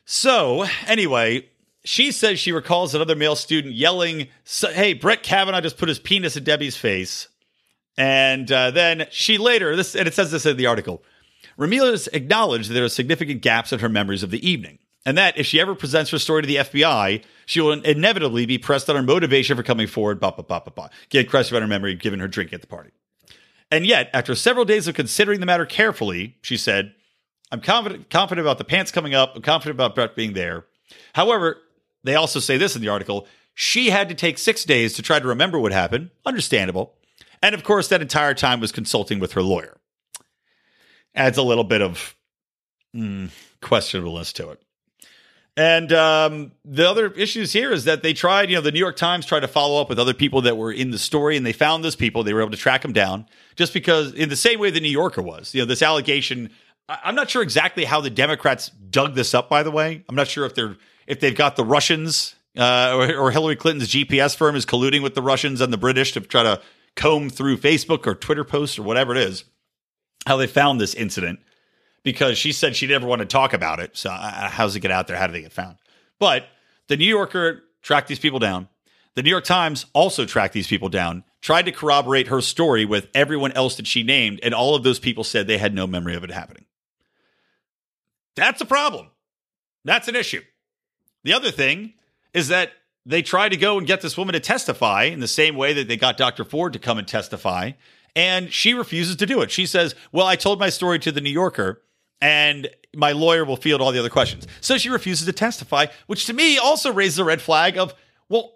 [0.05, 1.47] So, anyway,
[1.83, 4.27] she says she recalls another male student yelling,
[4.61, 7.27] "Hey, Brett Kavanaugh just put his penis in Debbie's face."
[7.97, 11.03] And uh, then she later, this and it says this in the article.
[11.57, 15.37] Ramirez acknowledged that there are significant gaps in her memories of the evening, and that
[15.37, 18.95] if she ever presents her story to the FBI, she will inevitably be pressed on
[18.95, 20.19] her motivation for coming forward.
[20.19, 20.89] Bah, bah, bah, bah, bah.
[21.09, 22.91] Get crushed about her memory given her drink at the party.
[23.71, 26.93] And yet, after several days of considering the matter carefully, she said,
[27.51, 29.35] I'm confident confident about the pants coming up.
[29.35, 30.65] I'm confident about Brett being there.
[31.13, 31.57] However,
[32.03, 33.27] they also say this in the article.
[33.53, 36.09] She had to take six days to try to remember what happened.
[36.25, 36.93] Understandable.
[37.41, 39.77] And of course, that entire time was consulting with her lawyer.
[41.13, 42.15] Adds a little bit of
[42.95, 43.29] mm,
[43.61, 44.61] questionableness to it.
[45.57, 48.97] And um, the other issues here is that they tried, you know, the New York
[48.97, 51.53] Times tried to follow up with other people that were in the story, and they
[51.53, 52.23] found those people.
[52.23, 54.89] They were able to track them down just because, in the same way the New
[54.89, 56.49] Yorker was, you know, this allegation.
[56.89, 59.49] I'm not sure exactly how the Democrats dug this up.
[59.49, 60.75] By the way, I'm not sure if they're
[61.07, 65.15] if they've got the Russians uh, or, or Hillary Clinton's GPS firm is colluding with
[65.15, 66.61] the Russians and the British to try to
[66.95, 69.45] comb through Facebook or Twitter posts or whatever it is.
[70.25, 71.39] How they found this incident
[72.05, 73.97] because she said she never wanted to talk about it.
[73.97, 75.17] So uh, how's it get out there?
[75.17, 75.77] How do they get found?
[76.19, 76.45] But
[76.87, 78.69] the New Yorker tracked these people down.
[79.15, 83.07] The New York Times also tracked these people down, tried to corroborate her story with
[83.15, 86.15] everyone else that she named, and all of those people said they had no memory
[86.15, 86.65] of it happening.
[88.35, 89.07] That's a problem.
[89.83, 90.41] That's an issue.
[91.23, 91.93] The other thing
[92.33, 92.71] is that
[93.05, 95.87] they tried to go and get this woman to testify in the same way that
[95.87, 96.43] they got Dr.
[96.43, 97.71] Ford to come and testify,
[98.15, 99.49] and she refuses to do it.
[99.49, 101.81] She says, Well, I told my story to the New Yorker,
[102.21, 104.47] and my lawyer will field all the other questions.
[104.61, 107.93] So she refuses to testify, which to me also raises a red flag of,
[108.29, 108.53] well,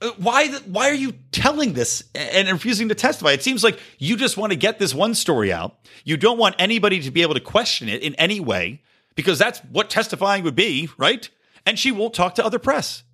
[0.00, 3.32] uh, why why are you telling this and refusing to testify?
[3.32, 5.78] It seems like you just want to get this one story out.
[6.04, 8.82] You don't want anybody to be able to question it in any way
[9.14, 11.28] because that's what testifying would be, right?
[11.64, 13.04] And she won't talk to other press.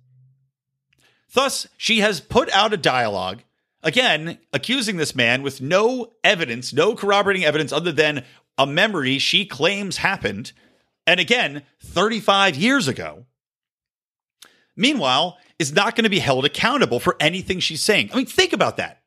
[1.33, 3.41] Thus, she has put out a dialogue,
[3.81, 8.23] again, accusing this man with no evidence, no corroborating evidence other than
[8.57, 10.51] a memory she claims happened.
[11.05, 13.25] And again, 35 years ago.
[14.75, 18.09] Meanwhile, is not going to be held accountable for anything she's saying.
[18.11, 19.01] I mean, think about that.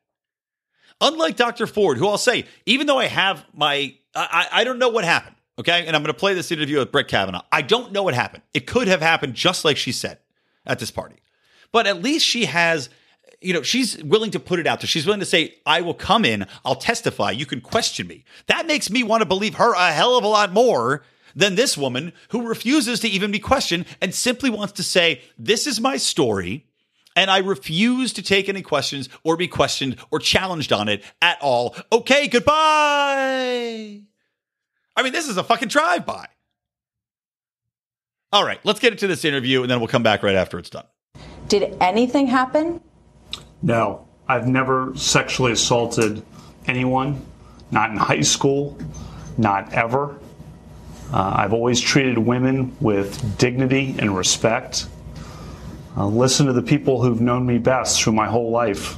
[1.01, 1.67] Unlike Dr.
[1.67, 5.35] Ford, who I'll say, even though I have my, I, I don't know what happened,
[5.59, 5.85] okay?
[5.85, 7.43] And I'm going to play this interview with Brett Kavanaugh.
[7.51, 8.43] I don't know what happened.
[8.53, 10.19] It could have happened just like she said
[10.65, 11.17] at this party.
[11.71, 12.89] But at least she has,
[13.47, 14.87] you know, she's willing to put it out there.
[14.89, 18.25] She's willing to say, I will come in, I'll testify, you can question me.
[18.47, 21.77] That makes me want to believe her a hell of a lot more than this
[21.77, 25.95] woman who refuses to even be questioned and simply wants to say, This is my
[25.95, 26.65] story.
[27.15, 31.37] And I refuse to take any questions or be questioned or challenged on it at
[31.41, 31.75] all.
[31.91, 34.01] Okay, goodbye.
[34.95, 36.27] I mean, this is a fucking drive by.
[38.33, 40.69] All right, let's get into this interview and then we'll come back right after it's
[40.69, 40.85] done.
[41.47, 42.81] Did anything happen?
[43.61, 46.23] No, I've never sexually assaulted
[46.67, 47.25] anyone,
[47.71, 48.77] not in high school,
[49.37, 50.17] not ever.
[51.13, 54.87] Uh, I've always treated women with dignity and respect.
[55.95, 58.97] Uh, listen to the people who've known me best through my whole life.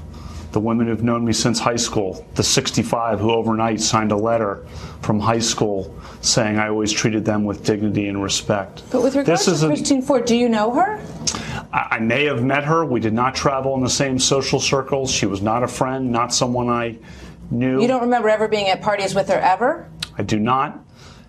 [0.52, 4.66] The women who've known me since high school, the 65 who overnight signed a letter
[5.04, 8.82] from high school saying I always treated them with dignity and respect.
[8.92, 11.00] But with regards This to a- Christine Ford, do you know her?
[11.72, 12.86] I I may have met her.
[12.86, 15.12] We did not travel in the same social circles.
[15.12, 16.98] She was not a friend, not someone I
[17.52, 17.82] knew.
[17.82, 19.90] You don't remember ever being at parties with her ever?
[20.18, 20.80] I do not.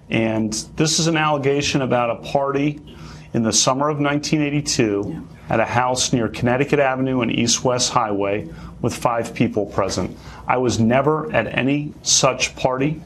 [0.09, 2.81] And this is an allegation about a party
[3.33, 8.49] in the summer of 1982 at a house near Connecticut Avenue and East West Highway
[8.83, 10.17] with five people present.
[10.49, 13.03] I was never at any such party.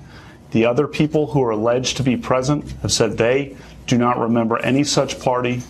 [0.53, 4.59] The other people who are alleged to be present have said they do not remember
[4.59, 5.62] any such party.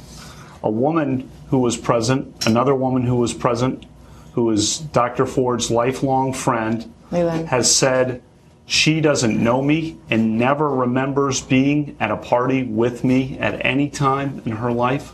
[0.62, 3.86] A woman who was present, another woman who was present,
[4.32, 5.24] who is Dr.
[5.24, 7.46] Ford's lifelong friend, Leland.
[7.46, 8.20] has said
[8.66, 13.88] she doesn't know me and never remembers being at a party with me at any
[13.88, 15.12] time in her life.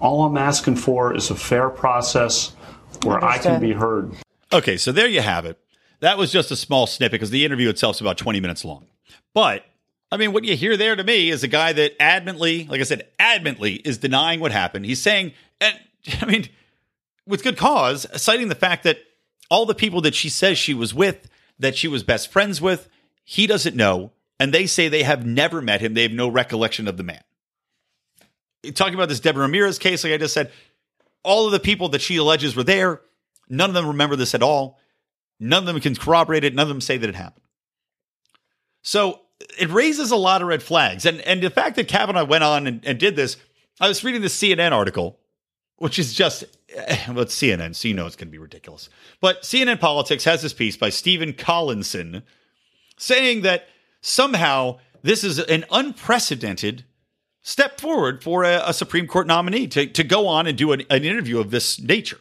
[0.00, 2.54] All I'm asking for is a fair process
[3.02, 4.12] where I can be heard.
[4.52, 5.58] Okay, so there you have it.
[6.00, 8.86] That was just a small snippet because the interview itself is about 20 minutes long.
[9.32, 9.64] But
[10.12, 12.84] I mean, what you hear there to me is a guy that adamantly, like I
[12.84, 14.86] said, adamantly is denying what happened.
[14.86, 15.78] He's saying, and
[16.20, 16.48] I mean,
[17.26, 18.98] with good cause, citing the fact that
[19.50, 22.88] all the people that she says she was with, that she was best friends with,
[23.24, 24.12] he doesn't know.
[24.38, 25.94] And they say they have never met him.
[25.94, 27.22] They have no recollection of the man.
[28.74, 30.50] Talking about this Deborah Ramirez case, like I just said,
[31.22, 33.02] all of the people that she alleges were there,
[33.48, 34.78] none of them remember this at all.
[35.38, 36.54] None of them can corroborate it.
[36.54, 37.44] None of them say that it happened.
[38.82, 39.20] So
[39.58, 41.06] it raises a lot of red flags.
[41.06, 43.36] And and the fact that Kavanaugh went on and, and did this,
[43.80, 45.18] I was reading the CNN article,
[45.76, 48.88] which is just eh, well, it's CNN, so you know it's going to be ridiculous.
[49.20, 52.22] But CNN Politics has this piece by Stephen Collinson
[52.96, 53.68] saying that
[54.00, 56.84] somehow this is an unprecedented
[57.42, 60.82] step forward for a, a Supreme Court nominee to, to go on and do an,
[60.90, 62.20] an interview of this nature.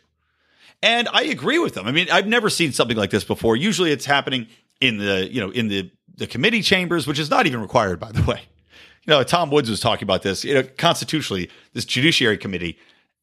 [0.81, 1.87] And I agree with them.
[1.87, 3.57] I mean, I've never seen something like this before.
[3.57, 4.47] Usually it's happening
[4.79, 8.11] in the you know in the the committee chambers, which is not even required, by
[8.11, 8.41] the way.
[9.05, 10.43] You know, Tom Woods was talking about this.
[10.43, 12.77] You know, constitutionally, this Judiciary Committee,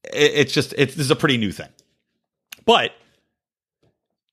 [0.05, 1.69] it, it's just it's this is a pretty new thing.
[2.65, 2.93] But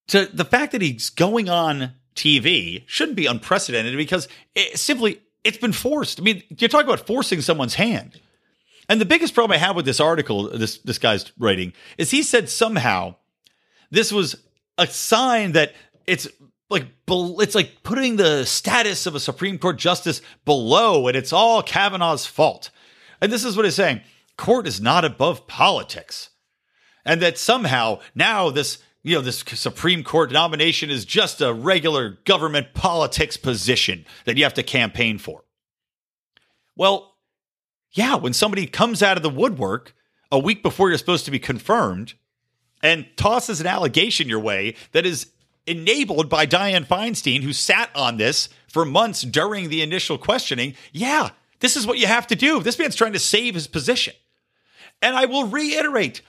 [0.08, 5.58] to the fact that he's going on TV shouldn't be unprecedented because it simply it's
[5.58, 6.20] been forced.
[6.20, 8.20] I mean, you're talking about forcing someone's hand.
[8.90, 12.24] And the biggest problem I have with this article, this this guy's writing, is he
[12.24, 13.16] said somehow
[13.92, 14.36] this was
[14.78, 15.74] a sign that
[16.08, 16.28] it's
[16.74, 21.64] like it's like putting the status of a Supreme Court justice below, and it's all
[21.64, 22.70] Kavanaugh's fault.
[23.22, 24.02] And this is what he's saying:
[24.38, 26.32] court is not above politics,
[27.06, 32.18] and that somehow now this you know this Supreme Court nomination is just a regular
[32.26, 35.44] government politics position that you have to campaign for.
[36.76, 37.16] Well,
[37.92, 39.94] yeah, when somebody comes out of the woodwork
[40.32, 42.16] a week before you're supposed to be confirmed
[42.82, 45.28] and tosses an allegation your way that is
[45.66, 51.30] enabled by Dianne Feinstein, who sat on this for months during the initial questioning, yeah,
[51.60, 52.62] this is what you have to do.
[52.62, 54.14] This man's trying to save his position.
[55.02, 56.22] And I will reiterate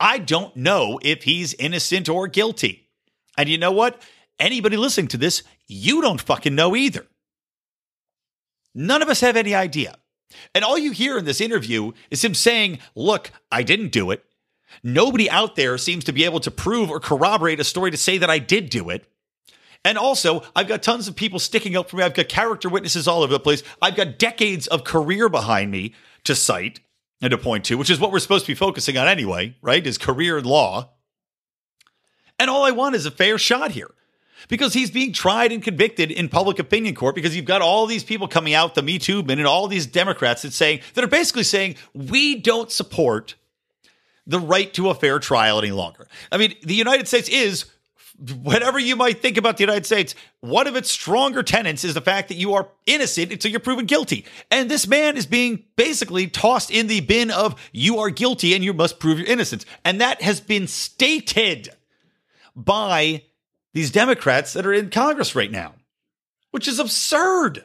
[0.00, 2.88] I don't know if he's innocent or guilty.
[3.36, 4.00] And you know what?
[4.38, 7.06] Anybody listening to this, you don't fucking know either.
[8.74, 9.96] None of us have any idea.
[10.54, 14.24] And all you hear in this interview is him saying, Look, I didn't do it.
[14.82, 18.18] Nobody out there seems to be able to prove or corroborate a story to say
[18.18, 19.06] that I did do it.
[19.84, 22.02] And also, I've got tons of people sticking up for me.
[22.02, 23.62] I've got character witnesses all over the place.
[23.80, 26.80] I've got decades of career behind me to cite
[27.22, 29.86] and to point to, which is what we're supposed to be focusing on anyway, right?
[29.86, 30.90] Is career law.
[32.38, 33.90] And all I want is a fair shot here
[34.48, 38.04] because he's being tried and convicted in public opinion court because you've got all these
[38.04, 41.08] people coming out, the Me Too movement, and all these Democrats that saying that are
[41.08, 43.34] basically saying we don't support
[44.30, 46.06] the right to a fair trial any longer.
[46.30, 47.64] I mean, the United States is
[48.42, 52.00] whatever you might think about the United States, one of its stronger tenets is the
[52.00, 54.24] fact that you are innocent until you're proven guilty.
[54.50, 58.62] And this man is being basically tossed in the bin of you are guilty and
[58.62, 59.66] you must prove your innocence.
[59.84, 61.70] And that has been stated
[62.54, 63.24] by
[63.72, 65.74] these Democrats that are in Congress right now,
[66.52, 67.64] which is absurd.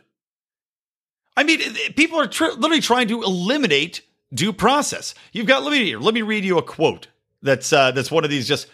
[1.38, 1.60] I mean,
[1.96, 4.02] people are tr- literally trying to eliminate
[4.34, 5.14] due process.
[5.32, 7.08] You've got let me let me read you a quote
[7.42, 8.68] that's uh, that's one of these just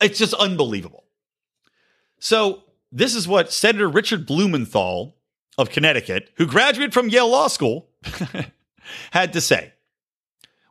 [0.00, 1.04] it's just unbelievable.
[2.18, 5.16] So this is what Senator Richard Blumenthal
[5.56, 7.88] of Connecticut, who graduated from Yale Law School,
[9.10, 9.72] had to say.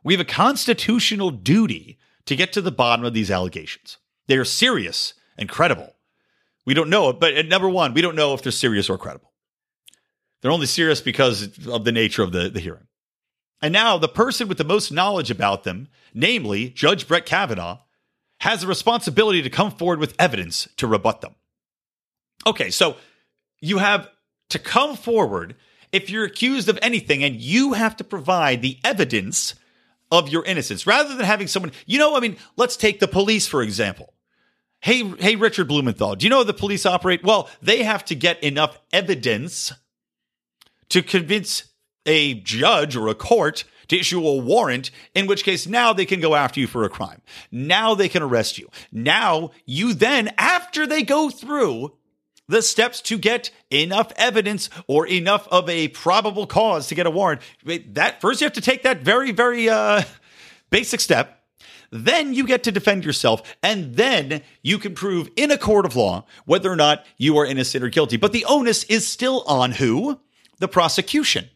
[0.02, 3.98] We have a constitutional duty to get to the bottom of these allegations.
[4.26, 5.94] They are serious and credible.
[6.66, 8.98] We don't know it, but at number one, we don't know if they're serious or
[8.98, 9.32] credible.
[10.40, 12.87] They're only serious because of the nature of the, the hearing.
[13.60, 17.78] And now the person with the most knowledge about them, namely Judge Brett Kavanaugh,
[18.40, 21.34] has a responsibility to come forward with evidence to rebut them.
[22.46, 22.96] Okay, so
[23.60, 24.08] you have
[24.50, 25.56] to come forward
[25.90, 29.54] if you're accused of anything and you have to provide the evidence
[30.10, 33.46] of your innocence rather than having someone, you know, I mean, let's take the police,
[33.46, 34.14] for example.
[34.80, 37.24] Hey, hey, Richard Blumenthal, do you know how the police operate?
[37.24, 39.72] Well, they have to get enough evidence
[40.90, 41.64] to convince
[42.08, 46.20] a judge or a court to issue a warrant, in which case now they can
[46.20, 47.22] go after you for a crime.
[47.50, 48.68] Now they can arrest you.
[48.92, 51.92] Now you then, after they go through
[52.48, 57.10] the steps to get enough evidence or enough of a probable cause to get a
[57.10, 60.02] warrant, that first you have to take that very, very uh,
[60.70, 61.34] basic step.
[61.90, 65.96] Then you get to defend yourself, and then you can prove in a court of
[65.96, 68.18] law whether or not you are innocent or guilty.
[68.18, 70.20] But the onus is still on who?
[70.58, 71.48] The prosecution.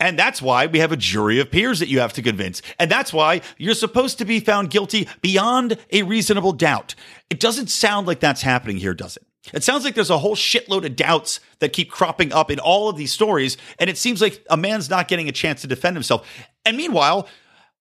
[0.00, 2.62] And that's why we have a jury of peers that you have to convince.
[2.78, 6.94] And that's why you're supposed to be found guilty beyond a reasonable doubt.
[7.28, 9.26] It doesn't sound like that's happening here, does it?
[9.52, 12.88] It sounds like there's a whole shitload of doubts that keep cropping up in all
[12.88, 13.58] of these stories.
[13.78, 16.26] And it seems like a man's not getting a chance to defend himself.
[16.64, 17.28] And meanwhile,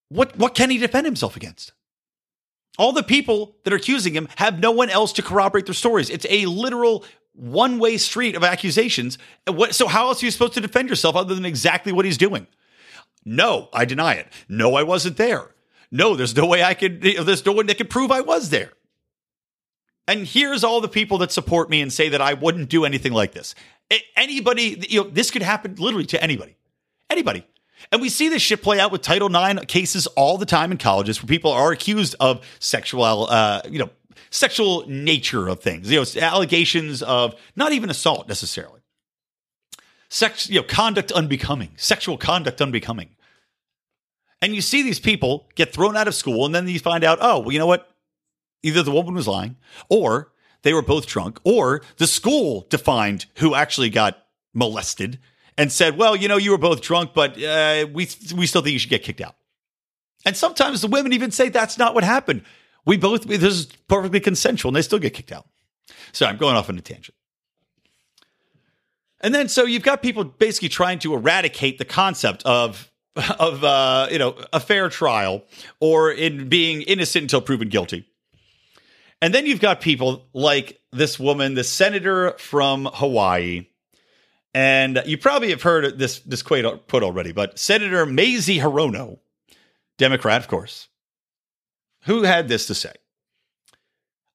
[0.09, 1.71] what, what can he defend himself against?
[2.77, 6.09] All the people that are accusing him have no one else to corroborate their stories.
[6.09, 7.03] It's a literal
[7.39, 9.17] one way street of accusations.
[9.47, 12.17] What, so, how else are you supposed to defend yourself other than exactly what he's
[12.17, 12.47] doing?
[13.25, 14.27] No, I deny it.
[14.47, 15.53] No, I wasn't there.
[15.91, 18.71] No, there's no way I could, there's no one that could prove I was there.
[20.07, 23.13] And here's all the people that support me and say that I wouldn't do anything
[23.13, 23.55] like this.
[24.15, 26.57] Anybody, you know, this could happen literally to anybody.
[27.09, 27.45] Anybody.
[27.91, 30.77] And we see this shit play out with Title IX cases all the time in
[30.77, 33.89] colleges where people are accused of sexual, uh, you know,
[34.29, 35.91] sexual nature of things.
[35.91, 38.81] You know, allegations of not even assault necessarily.
[40.09, 43.09] Sex, you know, conduct unbecoming, sexual conduct unbecoming.
[44.41, 47.19] And you see these people get thrown out of school, and then you find out,
[47.21, 47.89] oh, well, you know what?
[48.63, 49.57] Either the woman was lying,
[49.89, 50.31] or
[50.63, 55.19] they were both drunk, or the school defined who actually got molested
[55.57, 58.73] and said, well, you know, you were both drunk, but uh, we, we still think
[58.73, 59.35] you should get kicked out.
[60.25, 62.43] And sometimes the women even say that's not what happened.
[62.85, 65.47] We both, this is perfectly consensual, and they still get kicked out.
[66.11, 67.15] So I'm going off on a tangent.
[69.21, 72.91] And then so you've got people basically trying to eradicate the concept of
[73.39, 75.43] of uh, you know a fair trial
[75.79, 78.05] or in being innocent until proven guilty.
[79.21, 83.67] And then you've got people like this woman, the senator from Hawaii.
[84.53, 89.19] And you probably have heard this this quote put already, but Senator Mazie Hirono,
[89.97, 90.87] Democrat, of course,
[92.03, 92.93] who had this to say.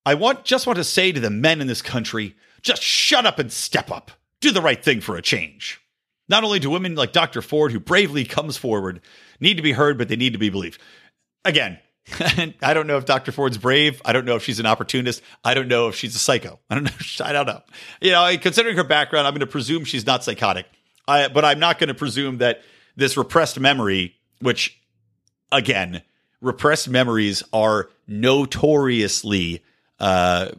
[0.07, 3.39] I want just want to say to the men in this country, just shut up
[3.39, 4.11] and step up.
[4.41, 5.81] Do the right thing for a change.
[6.29, 7.43] Not only do women like Dr.
[7.43, 9.01] Ford, who bravely comes forward,
[9.41, 10.81] need to be heard, but they need to be believed.
[11.45, 11.79] Again,
[12.63, 13.33] I don't know if Dr.
[13.33, 14.01] Ford's brave.
[14.05, 15.23] I don't know if she's an opportunist.
[15.45, 16.59] I don't know if she's a psycho.
[16.71, 17.25] I don't know.
[17.25, 17.63] I don't know.
[18.01, 20.67] You know, considering her background, I'm going to presume she's not psychotic.
[21.07, 22.63] I, but I'm not going to presume that
[22.97, 24.79] this repressed memory, which,
[25.53, 26.03] again,
[26.45, 29.65] repressed memories are notoriously
[29.99, 30.51] uh,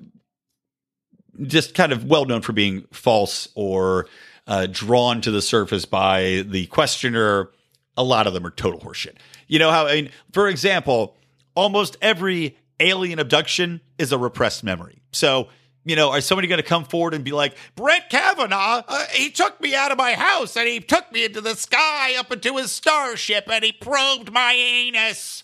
[1.43, 4.07] just kind of well known for being false or
[4.47, 7.49] uh, drawn to the surface by the questioner.
[7.97, 9.15] A lot of them are total horseshit.
[9.47, 11.15] You know how, I mean, for example,
[11.55, 15.01] almost every alien abduction is a repressed memory.
[15.11, 15.49] So,
[15.85, 19.29] you know, are somebody going to come forward and be like, Brett Kavanaugh, uh, he
[19.29, 22.57] took me out of my house and he took me into the sky up into
[22.57, 25.43] his starship and he probed my anus?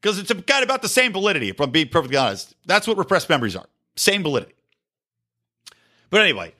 [0.00, 2.54] Because it's got about the same validity, if I'm being perfectly honest.
[2.66, 3.66] That's what repressed memories are.
[3.96, 4.54] Same validity.
[6.10, 6.54] But anyway,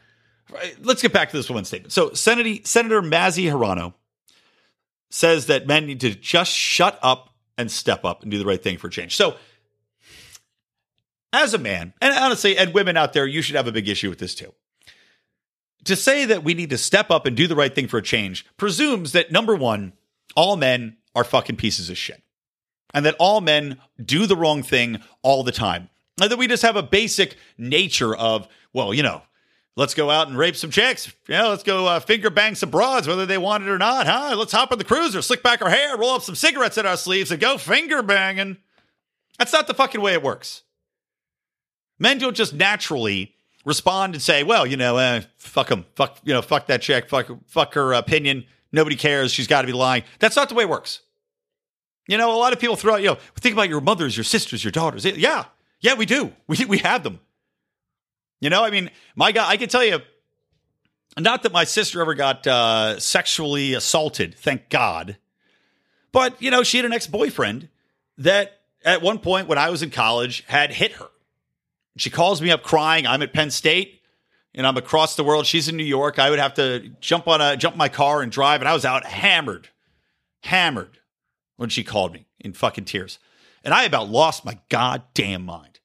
[0.83, 1.93] let's get back to this woman's statement.
[1.93, 3.95] So, Senator, Senator Mazie Hirono
[5.11, 8.63] says that men need to just shut up and step up and do the right
[8.63, 9.17] thing for change.
[9.17, 9.37] So,
[11.33, 14.09] as a man, and honestly, and women out there, you should have a big issue
[14.09, 14.53] with this too.
[15.85, 18.03] To say that we need to step up and do the right thing for a
[18.03, 19.93] change presumes that number one,
[20.35, 22.23] all men are fucking pieces of shit.
[22.95, 25.91] And that all men do the wrong thing all the time.
[26.21, 29.23] And that we just have a basic nature of, well, you know,
[29.77, 31.13] let's go out and rape some chicks.
[31.29, 34.07] Yeah, let's go uh, finger bang some broads, whether they want it or not.
[34.07, 34.35] Huh?
[34.37, 36.97] Let's hop on the cruiser, slick back our hair, roll up some cigarettes in our
[36.97, 38.57] sleeves, and go finger banging.
[39.39, 40.63] That's not the fucking way it works.
[41.99, 43.35] Men don't just naturally
[43.65, 47.09] respond and say, "Well, you know, uh, fuck them, fuck, you know, fuck that chick,
[47.09, 48.47] fuck, fuck her opinion.
[48.73, 49.33] Nobody cares.
[49.33, 51.01] She's got to be lying." That's not the way it works.
[52.09, 54.25] You know, a lot of people throw out, you know, think about your mothers, your
[54.25, 55.05] sisters, your daughters.
[55.05, 55.45] Yeah,
[55.81, 56.33] yeah, we do.
[56.49, 57.21] We we have them.
[58.41, 60.01] You know, I mean, my God, I can tell you,
[61.19, 65.19] not that my sister ever got uh, sexually assaulted, thank God.
[66.13, 67.69] But, you know, she had an ex boyfriend
[68.17, 71.09] that at one point when I was in college had hit her.
[71.97, 73.07] She calls me up crying.
[73.07, 74.01] I'm at Penn State
[74.55, 75.47] and I'm across the world.
[75.47, 76.19] She's in New York.
[76.19, 78.61] I would have to jump on a jump my car and drive.
[78.61, 79.69] And I was out hammered,
[80.45, 80.98] hammered
[81.59, 83.19] when she called me in fucking tears.
[83.63, 85.81] And I about lost my goddamn mind.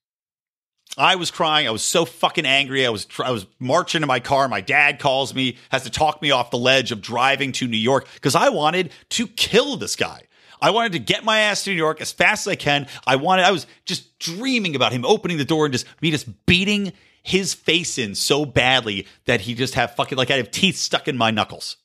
[0.98, 1.68] I was crying.
[1.68, 2.86] I was so fucking angry.
[2.86, 4.48] I was I was marching to my car.
[4.48, 7.78] My dad calls me, has to talk me off the ledge of driving to New
[7.78, 10.24] York because I wanted to kill this guy.
[10.62, 12.88] I wanted to get my ass to New York as fast as I can.
[13.08, 16.46] I wanted I was just dreaming about him opening the door and just me just
[16.46, 16.94] beating
[17.24, 21.08] his face in so badly that he just have fucking like I have teeth stuck
[21.08, 21.78] in my knuckles.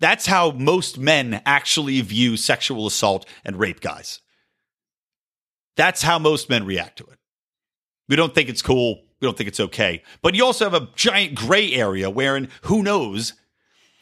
[0.00, 4.20] That's how most men actually view sexual assault and rape guys.
[5.76, 7.18] That's how most men react to it.
[8.08, 9.02] We don't think it's cool.
[9.20, 10.02] We don't think it's okay.
[10.22, 13.34] But you also have a giant gray area wherein who knows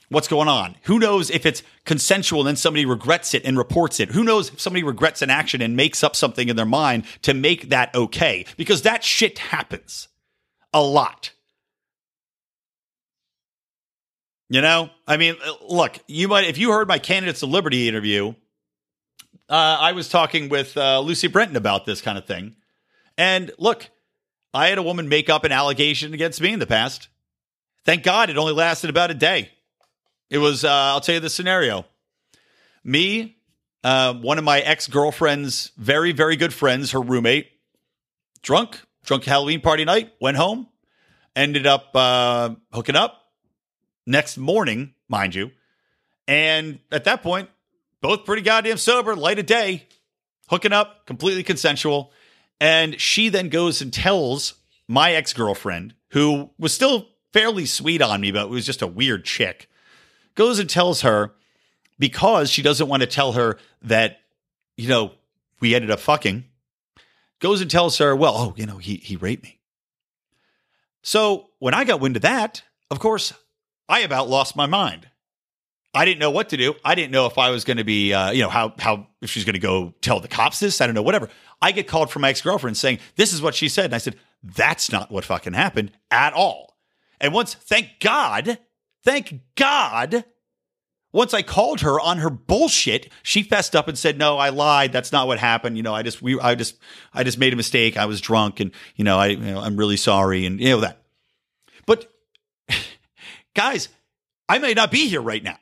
[0.08, 0.76] what's going on?
[0.84, 4.10] Who knows if it's consensual and then somebody regrets it and reports it?
[4.10, 7.34] Who knows if somebody regrets an action and makes up something in their mind to
[7.34, 8.46] make that okay?
[8.56, 10.08] Because that shit happens
[10.72, 11.32] a lot.
[14.50, 15.36] You know, I mean,
[15.68, 18.34] look, you might, if you heard my Candidates of Liberty interview,
[19.48, 22.56] uh, I was talking with uh, Lucy Brenton about this kind of thing.
[23.18, 23.90] And look,
[24.54, 27.08] I had a woman make up an allegation against me in the past.
[27.84, 29.50] Thank God it only lasted about a day.
[30.30, 31.84] It was, uh, I'll tell you the scenario.
[32.82, 33.36] Me,
[33.84, 37.48] uh, one of my ex girlfriend's very, very good friends, her roommate,
[38.42, 40.68] drunk, drunk Halloween party night, went home,
[41.36, 43.17] ended up uh, hooking up
[44.08, 45.52] next morning, mind you.
[46.26, 47.48] And at that point,
[48.00, 49.86] both pretty goddamn sober, light of day,
[50.48, 52.12] hooking up, completely consensual.
[52.60, 54.54] And she then goes and tells
[54.88, 59.24] my ex girlfriend, who was still fairly sweet on me, but was just a weird
[59.24, 59.68] chick,
[60.34, 61.34] goes and tells her
[61.98, 64.20] because she doesn't want to tell her that,
[64.76, 65.12] you know,
[65.60, 66.44] we ended up fucking,
[67.40, 69.58] goes and tells her, well, oh, you know, he, he raped me.
[71.02, 73.34] So when I got wind of that, of course,
[73.88, 75.08] I about lost my mind.
[75.94, 76.74] I didn't know what to do.
[76.84, 79.30] I didn't know if I was going to be, uh, you know, how how if
[79.30, 80.80] she's going to go tell the cops this.
[80.80, 81.28] I don't know, whatever.
[81.62, 83.98] I get called from my ex girlfriend saying this is what she said, and I
[83.98, 86.76] said that's not what fucking happened at all.
[87.20, 88.58] And once, thank God,
[89.02, 90.24] thank God,
[91.12, 94.92] once I called her on her bullshit, she fessed up and said, "No, I lied.
[94.92, 95.76] That's not what happened.
[95.76, 96.76] You know, I just we I just
[97.14, 97.96] I just made a mistake.
[97.96, 100.80] I was drunk, and you know, I you know, I'm really sorry, and you know
[100.80, 101.02] that."
[101.86, 102.12] But
[103.58, 103.88] guys,
[104.48, 105.58] I may not be here right now.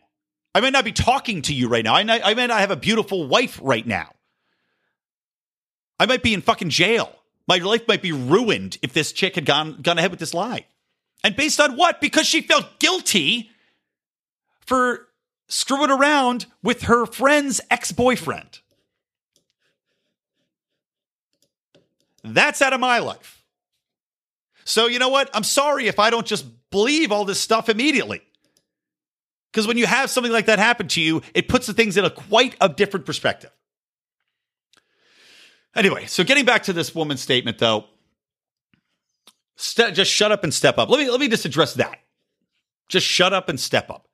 [0.54, 1.94] I may not be talking to you right now.
[1.94, 4.12] I, I may not have a beautiful wife right now.
[5.98, 7.10] I might be in fucking jail.
[7.48, 10.66] My life might be ruined if this chick had gone gone ahead with this lie.
[11.24, 12.02] And based on what?
[12.02, 13.50] Because she felt guilty
[14.60, 15.08] for
[15.48, 18.60] screwing around with her friend's ex-boyfriend.
[22.22, 23.35] That's out of my life.
[24.66, 25.30] So, you know what?
[25.32, 28.20] I'm sorry if I don't just believe all this stuff immediately.
[29.52, 32.04] Because when you have something like that happen to you, it puts the things in
[32.04, 33.50] a quite a different perspective.
[35.74, 37.84] Anyway, so getting back to this woman's statement, though,
[39.54, 40.88] st- just shut up and step up.
[40.88, 42.00] Let me let me just address that.
[42.88, 44.05] Just shut up and step up.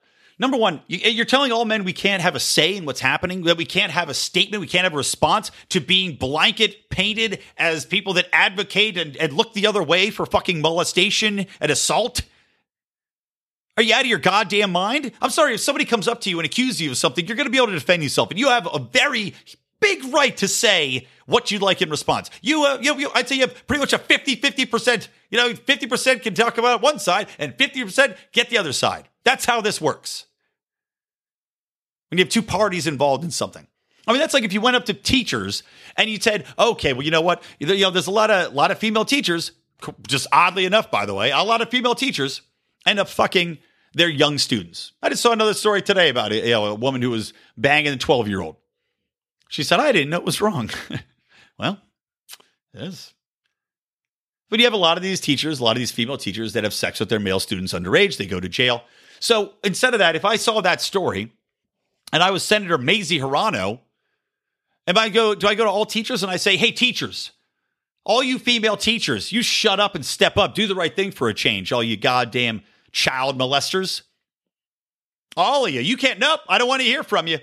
[0.43, 3.57] Number one, you're telling all men we can't have a say in what's happening, that
[3.57, 7.87] we can't have a statement, we can't have a response to being blanket painted as
[7.87, 12.23] people that advocate and, and look the other way for fucking molestation and assault.
[13.77, 15.13] Are you out of your goddamn mind?
[15.23, 17.47] I'm sorry, if somebody comes up to you and accuses you of something, you're going
[17.47, 18.31] to be able to defend yourself.
[18.31, 19.35] And you have a very
[19.79, 22.31] big right to say what you'd like in response.
[22.41, 25.53] You, uh, you, you, I'd say you have pretty much a 50 50%, you know,
[25.53, 29.09] 50% can talk about one side and 50% get the other side.
[29.23, 30.27] That's how this works.
[32.13, 33.67] When you have two parties involved in something.
[34.07, 35.63] I mean, that's like if you went up to teachers
[35.97, 37.43] and you said, okay, well, you know what?
[37.59, 39.53] You know, there's a lot of, lot of female teachers,
[40.07, 42.43] just oddly enough, by the way, a lot of female teachers
[42.85, 43.57] end up fucking
[43.95, 44.93] their young students.
[45.03, 47.97] I just saw another story today about you know, a woman who was banging a
[47.97, 48.57] 12 year old.
[49.49, 50.69] She said, I didn't know it was wrong.
[51.59, 51.81] well,
[52.75, 53.15] it is.
[54.51, 56.65] But you have a lot of these teachers, a lot of these female teachers that
[56.65, 58.19] have sex with their male students underage.
[58.19, 58.85] They go to jail.
[59.19, 61.33] So instead of that, if I saw that story
[62.13, 63.81] and I was Senator Mazie Hirono,
[64.87, 67.33] and I go, do I go to all teachers and I say, hey, teachers,
[68.05, 71.29] all you female teachers, you shut up and step up, do the right thing for
[71.29, 74.03] a change, all you goddamn child molesters.
[75.37, 77.39] All of you, you can't, nope, I don't want to hear from you.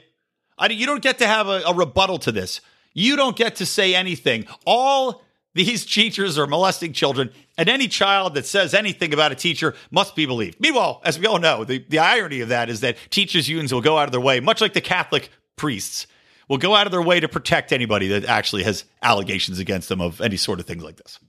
[0.57, 2.61] I, you don't get to have a, a rebuttal to this.
[2.93, 4.45] You don't get to say anything.
[4.65, 5.23] All
[5.65, 10.15] these teachers are molesting children, and any child that says anything about a teacher must
[10.15, 10.57] be believed.
[10.59, 13.81] Meanwhile, as we all know, the, the irony of that is that teachers' unions will
[13.81, 16.07] go out of their way, much like the Catholic priests,
[16.47, 19.99] will go out of their way to protect anybody that actually has allegations against them
[19.99, 21.19] of any sort of things like this.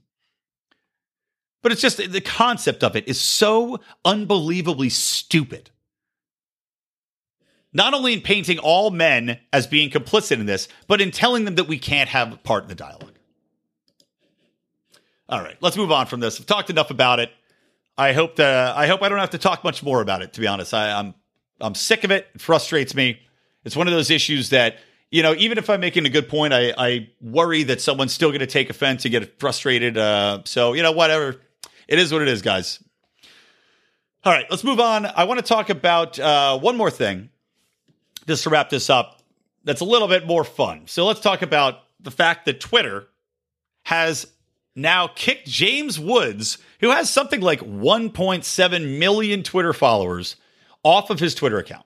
[1.61, 5.71] But it's just the concept of it is so unbelievably stupid
[7.73, 11.55] not only in painting all men as being complicit in this, but in telling them
[11.55, 13.10] that we can't have part in the dialogue.
[15.31, 16.39] All right, let's move on from this.
[16.39, 17.31] I've talked enough about it.
[17.97, 20.33] I hope that I hope I don't have to talk much more about it.
[20.33, 21.15] To be honest, I, I'm
[21.61, 22.27] I'm sick of it.
[22.35, 23.19] It frustrates me.
[23.63, 24.77] It's one of those issues that
[25.09, 28.29] you know, even if I'm making a good point, I, I worry that someone's still
[28.29, 29.97] going to take offense and get frustrated.
[29.97, 31.39] Uh, so you know, whatever.
[31.87, 32.81] It is what it is, guys.
[34.23, 35.05] All right, let's move on.
[35.05, 37.29] I want to talk about uh, one more thing
[38.27, 39.21] just to wrap this up,
[39.63, 40.83] that's a little bit more fun.
[40.87, 43.07] So let's talk about the fact that Twitter
[43.83, 44.27] has
[44.75, 50.35] now kicked James Woods, who has something like 1.7 million Twitter followers,
[50.83, 51.85] off of his Twitter account.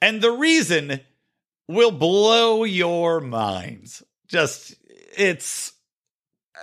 [0.00, 1.00] And the reason
[1.68, 4.02] will blow your minds.
[4.26, 4.74] Just
[5.16, 5.72] it's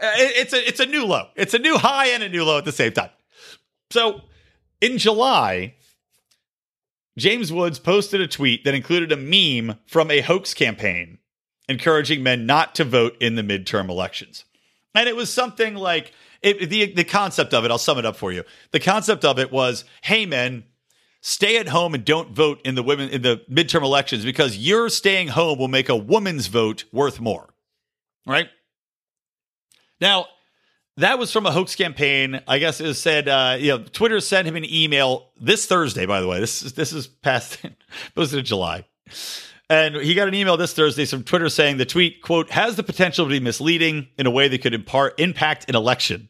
[0.01, 1.27] it's a it's a new low.
[1.35, 3.09] It's a new high and a new low at the same time.
[3.91, 4.21] So
[4.81, 5.75] in July,
[7.17, 11.19] James Woods posted a tweet that included a meme from a hoax campaign
[11.67, 14.45] encouraging men not to vote in the midterm elections.
[14.95, 17.71] And it was something like it, the the concept of it.
[17.71, 18.43] I'll sum it up for you.
[18.71, 20.63] The concept of it was, "Hey men,
[21.21, 24.89] stay at home and don't vote in the women in the midterm elections because your
[24.89, 27.53] staying home will make a woman's vote worth more."
[28.25, 28.49] Right?
[30.01, 30.27] Now,
[30.97, 32.41] that was from a hoax campaign.
[32.47, 36.05] I guess it was said, uh, you know, Twitter sent him an email this Thursday.
[36.05, 37.59] By the way, this is this is past
[38.15, 38.85] posted in July,
[39.69, 42.83] and he got an email this Thursday from Twitter saying the tweet quote has the
[42.83, 46.29] potential to be misleading in a way that could impart impact an election.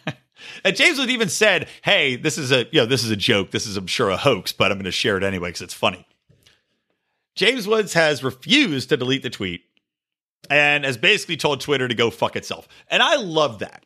[0.64, 3.50] and James would even said, "Hey, this is a you know this is a joke.
[3.50, 5.74] This is I'm sure a hoax, but I'm going to share it anyway because it's
[5.74, 6.06] funny."
[7.34, 9.62] James Woods has refused to delete the tweet
[10.50, 12.68] and has basically told Twitter to go fuck itself.
[12.88, 13.84] And I love that.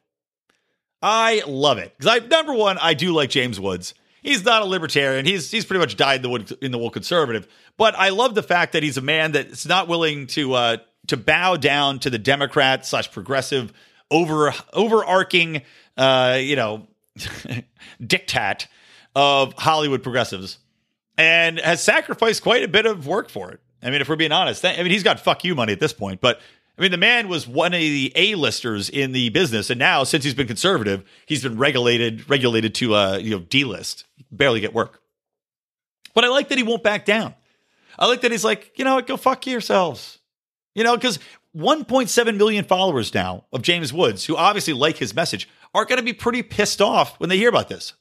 [1.02, 3.94] I love it because I number one, I do like James Woods.
[4.26, 5.24] He's not a libertarian.
[5.24, 7.46] He's he's pretty much died in the wood in the wool conservative.
[7.76, 11.16] But I love the fact that he's a man that's not willing to uh, to
[11.16, 13.72] bow down to the Democrat slash progressive
[14.10, 15.62] over overarching
[15.96, 16.88] uh, you know
[18.02, 18.66] diktat
[19.14, 20.58] of Hollywood progressives,
[21.16, 23.60] and has sacrificed quite a bit of work for it.
[23.80, 25.92] I mean, if we're being honest, I mean he's got fuck you money at this
[25.92, 26.40] point, but
[26.76, 30.24] I mean, the man was one of the A-listers in the business, and now since
[30.24, 35.02] he's been conservative, he's been regulated regulated to uh, you know D-list, barely get work.
[36.14, 37.34] But I like that he won't back down.
[37.98, 40.18] I like that he's like, you know what, go fuck yourselves.
[40.74, 41.18] You know, because
[41.56, 46.04] 1.7 million followers now of James Woods, who obviously like his message, are going to
[46.04, 47.94] be pretty pissed off when they hear about this.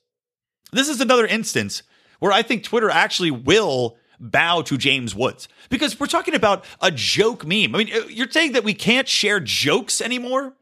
[0.72, 1.84] This is another instance
[2.20, 6.92] where I think Twitter actually will bow to James Woods because we're talking about a
[6.92, 7.76] joke meme.
[7.76, 10.54] I mean, you're saying that we can't share jokes anymore?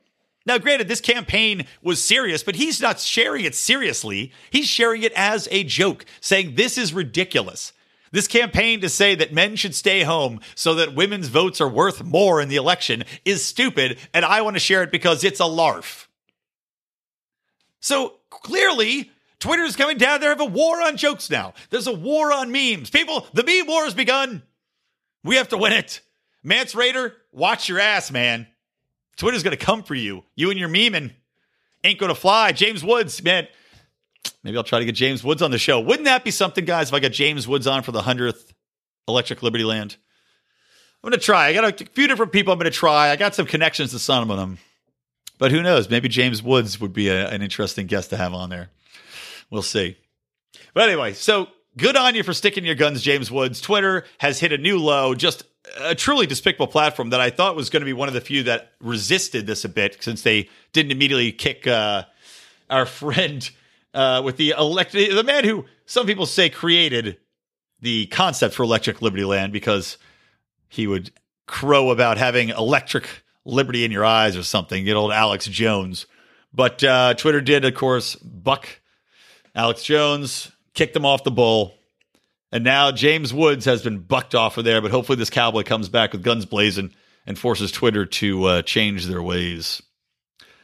[0.45, 4.33] Now, granted, this campaign was serious, but he's not sharing it seriously.
[4.49, 7.71] He's sharing it as a joke, saying this is ridiculous.
[8.11, 12.03] This campaign to say that men should stay home so that women's votes are worth
[12.03, 15.45] more in the election is stupid, and I want to share it because it's a
[15.45, 16.09] larf.
[17.79, 20.21] So clearly, Twitter's coming down.
[20.21, 21.53] They have a war on jokes now.
[21.69, 22.89] There's a war on memes.
[22.89, 24.43] People, the meme war has begun.
[25.23, 26.01] We have to win it.
[26.43, 28.47] Mance Rayder, watch your ass, man.
[29.17, 30.23] Twitter's going to come for you.
[30.35, 31.11] You and your memeing
[31.83, 32.51] ain't going to fly.
[32.51, 33.47] James Woods, man.
[34.43, 35.79] Maybe I'll try to get James Woods on the show.
[35.79, 38.53] Wouldn't that be something, guys, if I got James Woods on for the 100th
[39.07, 39.97] Electric Liberty Land?
[41.03, 41.47] I'm going to try.
[41.47, 43.09] I got a few different people I'm going to try.
[43.09, 44.57] I got some connections to some of them.
[45.37, 45.89] But who knows?
[45.89, 48.69] Maybe James Woods would be a, an interesting guest to have on there.
[49.49, 49.97] We'll see.
[50.73, 51.47] But anyway, so
[51.77, 53.59] good on you for sticking your guns, James Woods.
[53.59, 55.43] Twitter has hit a new low, just
[55.79, 58.43] a truly despicable platform that I thought was going to be one of the few
[58.43, 62.03] that resisted this a bit since they didn't immediately kick uh,
[62.69, 63.49] our friend
[63.93, 67.17] uh, with the electric, the man who some people say created
[67.81, 69.97] the concept for Electric Liberty Land because
[70.69, 71.11] he would
[71.45, 73.07] crow about having electric
[73.45, 76.07] liberty in your eyes or something, get old Alex Jones.
[76.53, 78.67] But uh, Twitter did, of course, buck
[79.55, 81.75] Alex Jones kicked him off the bull.
[82.53, 85.89] And now James Woods has been bucked off of there, but hopefully this cowboy comes
[85.89, 86.93] back with guns blazing
[87.25, 89.81] and forces Twitter to uh, change their ways.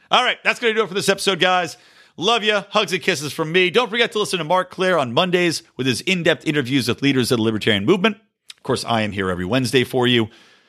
[0.08, 1.76] All right, that's going to do it for this episode, guys.
[2.16, 2.60] Love you.
[2.70, 3.70] Hugs and kisses from me.
[3.70, 7.02] Don't forget to listen to Marc Clair on Mondays with his in depth interviews with
[7.02, 8.18] leaders of the libertarian movement.
[8.56, 10.28] Of course, I am here every Wednesday for you.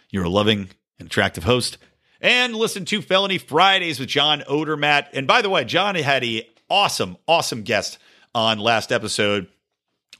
[0.09, 1.77] You're a loving and attractive host.
[2.19, 5.09] And listen to Felony Fridays with John Odermatt.
[5.13, 7.99] And by the way, John had a awesome, awesome guest
[8.33, 9.47] on last episode,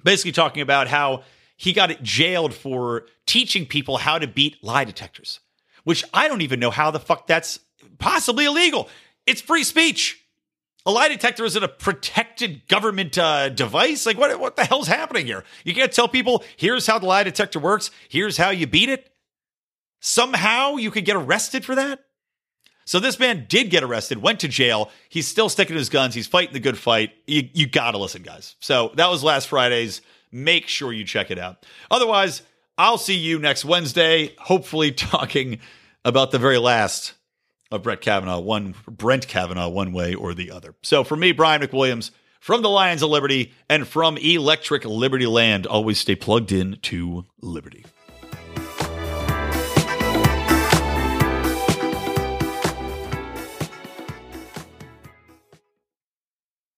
[0.03, 1.23] basically talking about how
[1.57, 5.39] he got it jailed for teaching people how to beat lie detectors,
[5.83, 7.59] which I don't even know how the fuck that's
[7.99, 8.89] possibly illegal.
[9.25, 10.17] It's free speech.
[10.85, 14.07] A lie detector isn't a protected government uh, device.
[14.07, 15.43] Like, what, what the hell's happening here?
[15.63, 19.11] You can't tell people, here's how the lie detector works, here's how you beat it.
[19.99, 21.99] Somehow you could get arrested for that?
[22.85, 24.89] So this man did get arrested, went to jail.
[25.09, 26.15] He's still sticking to his guns.
[26.15, 27.11] He's fighting the good fight.
[27.27, 28.55] You, you got to listen, guys.
[28.59, 30.01] So that was last Friday's.
[30.31, 31.65] Make sure you check it out.
[31.89, 32.41] Otherwise,
[32.77, 35.59] I'll see you next Wednesday, hopefully talking
[36.03, 37.13] about the very last
[37.71, 40.75] of Brett Kavanaugh, one Brent Kavanaugh, one way or the other.
[40.81, 45.67] So for me, Brian McWilliams, from the Lions of Liberty and from Electric Liberty Land,
[45.67, 47.85] always stay plugged in to Liberty.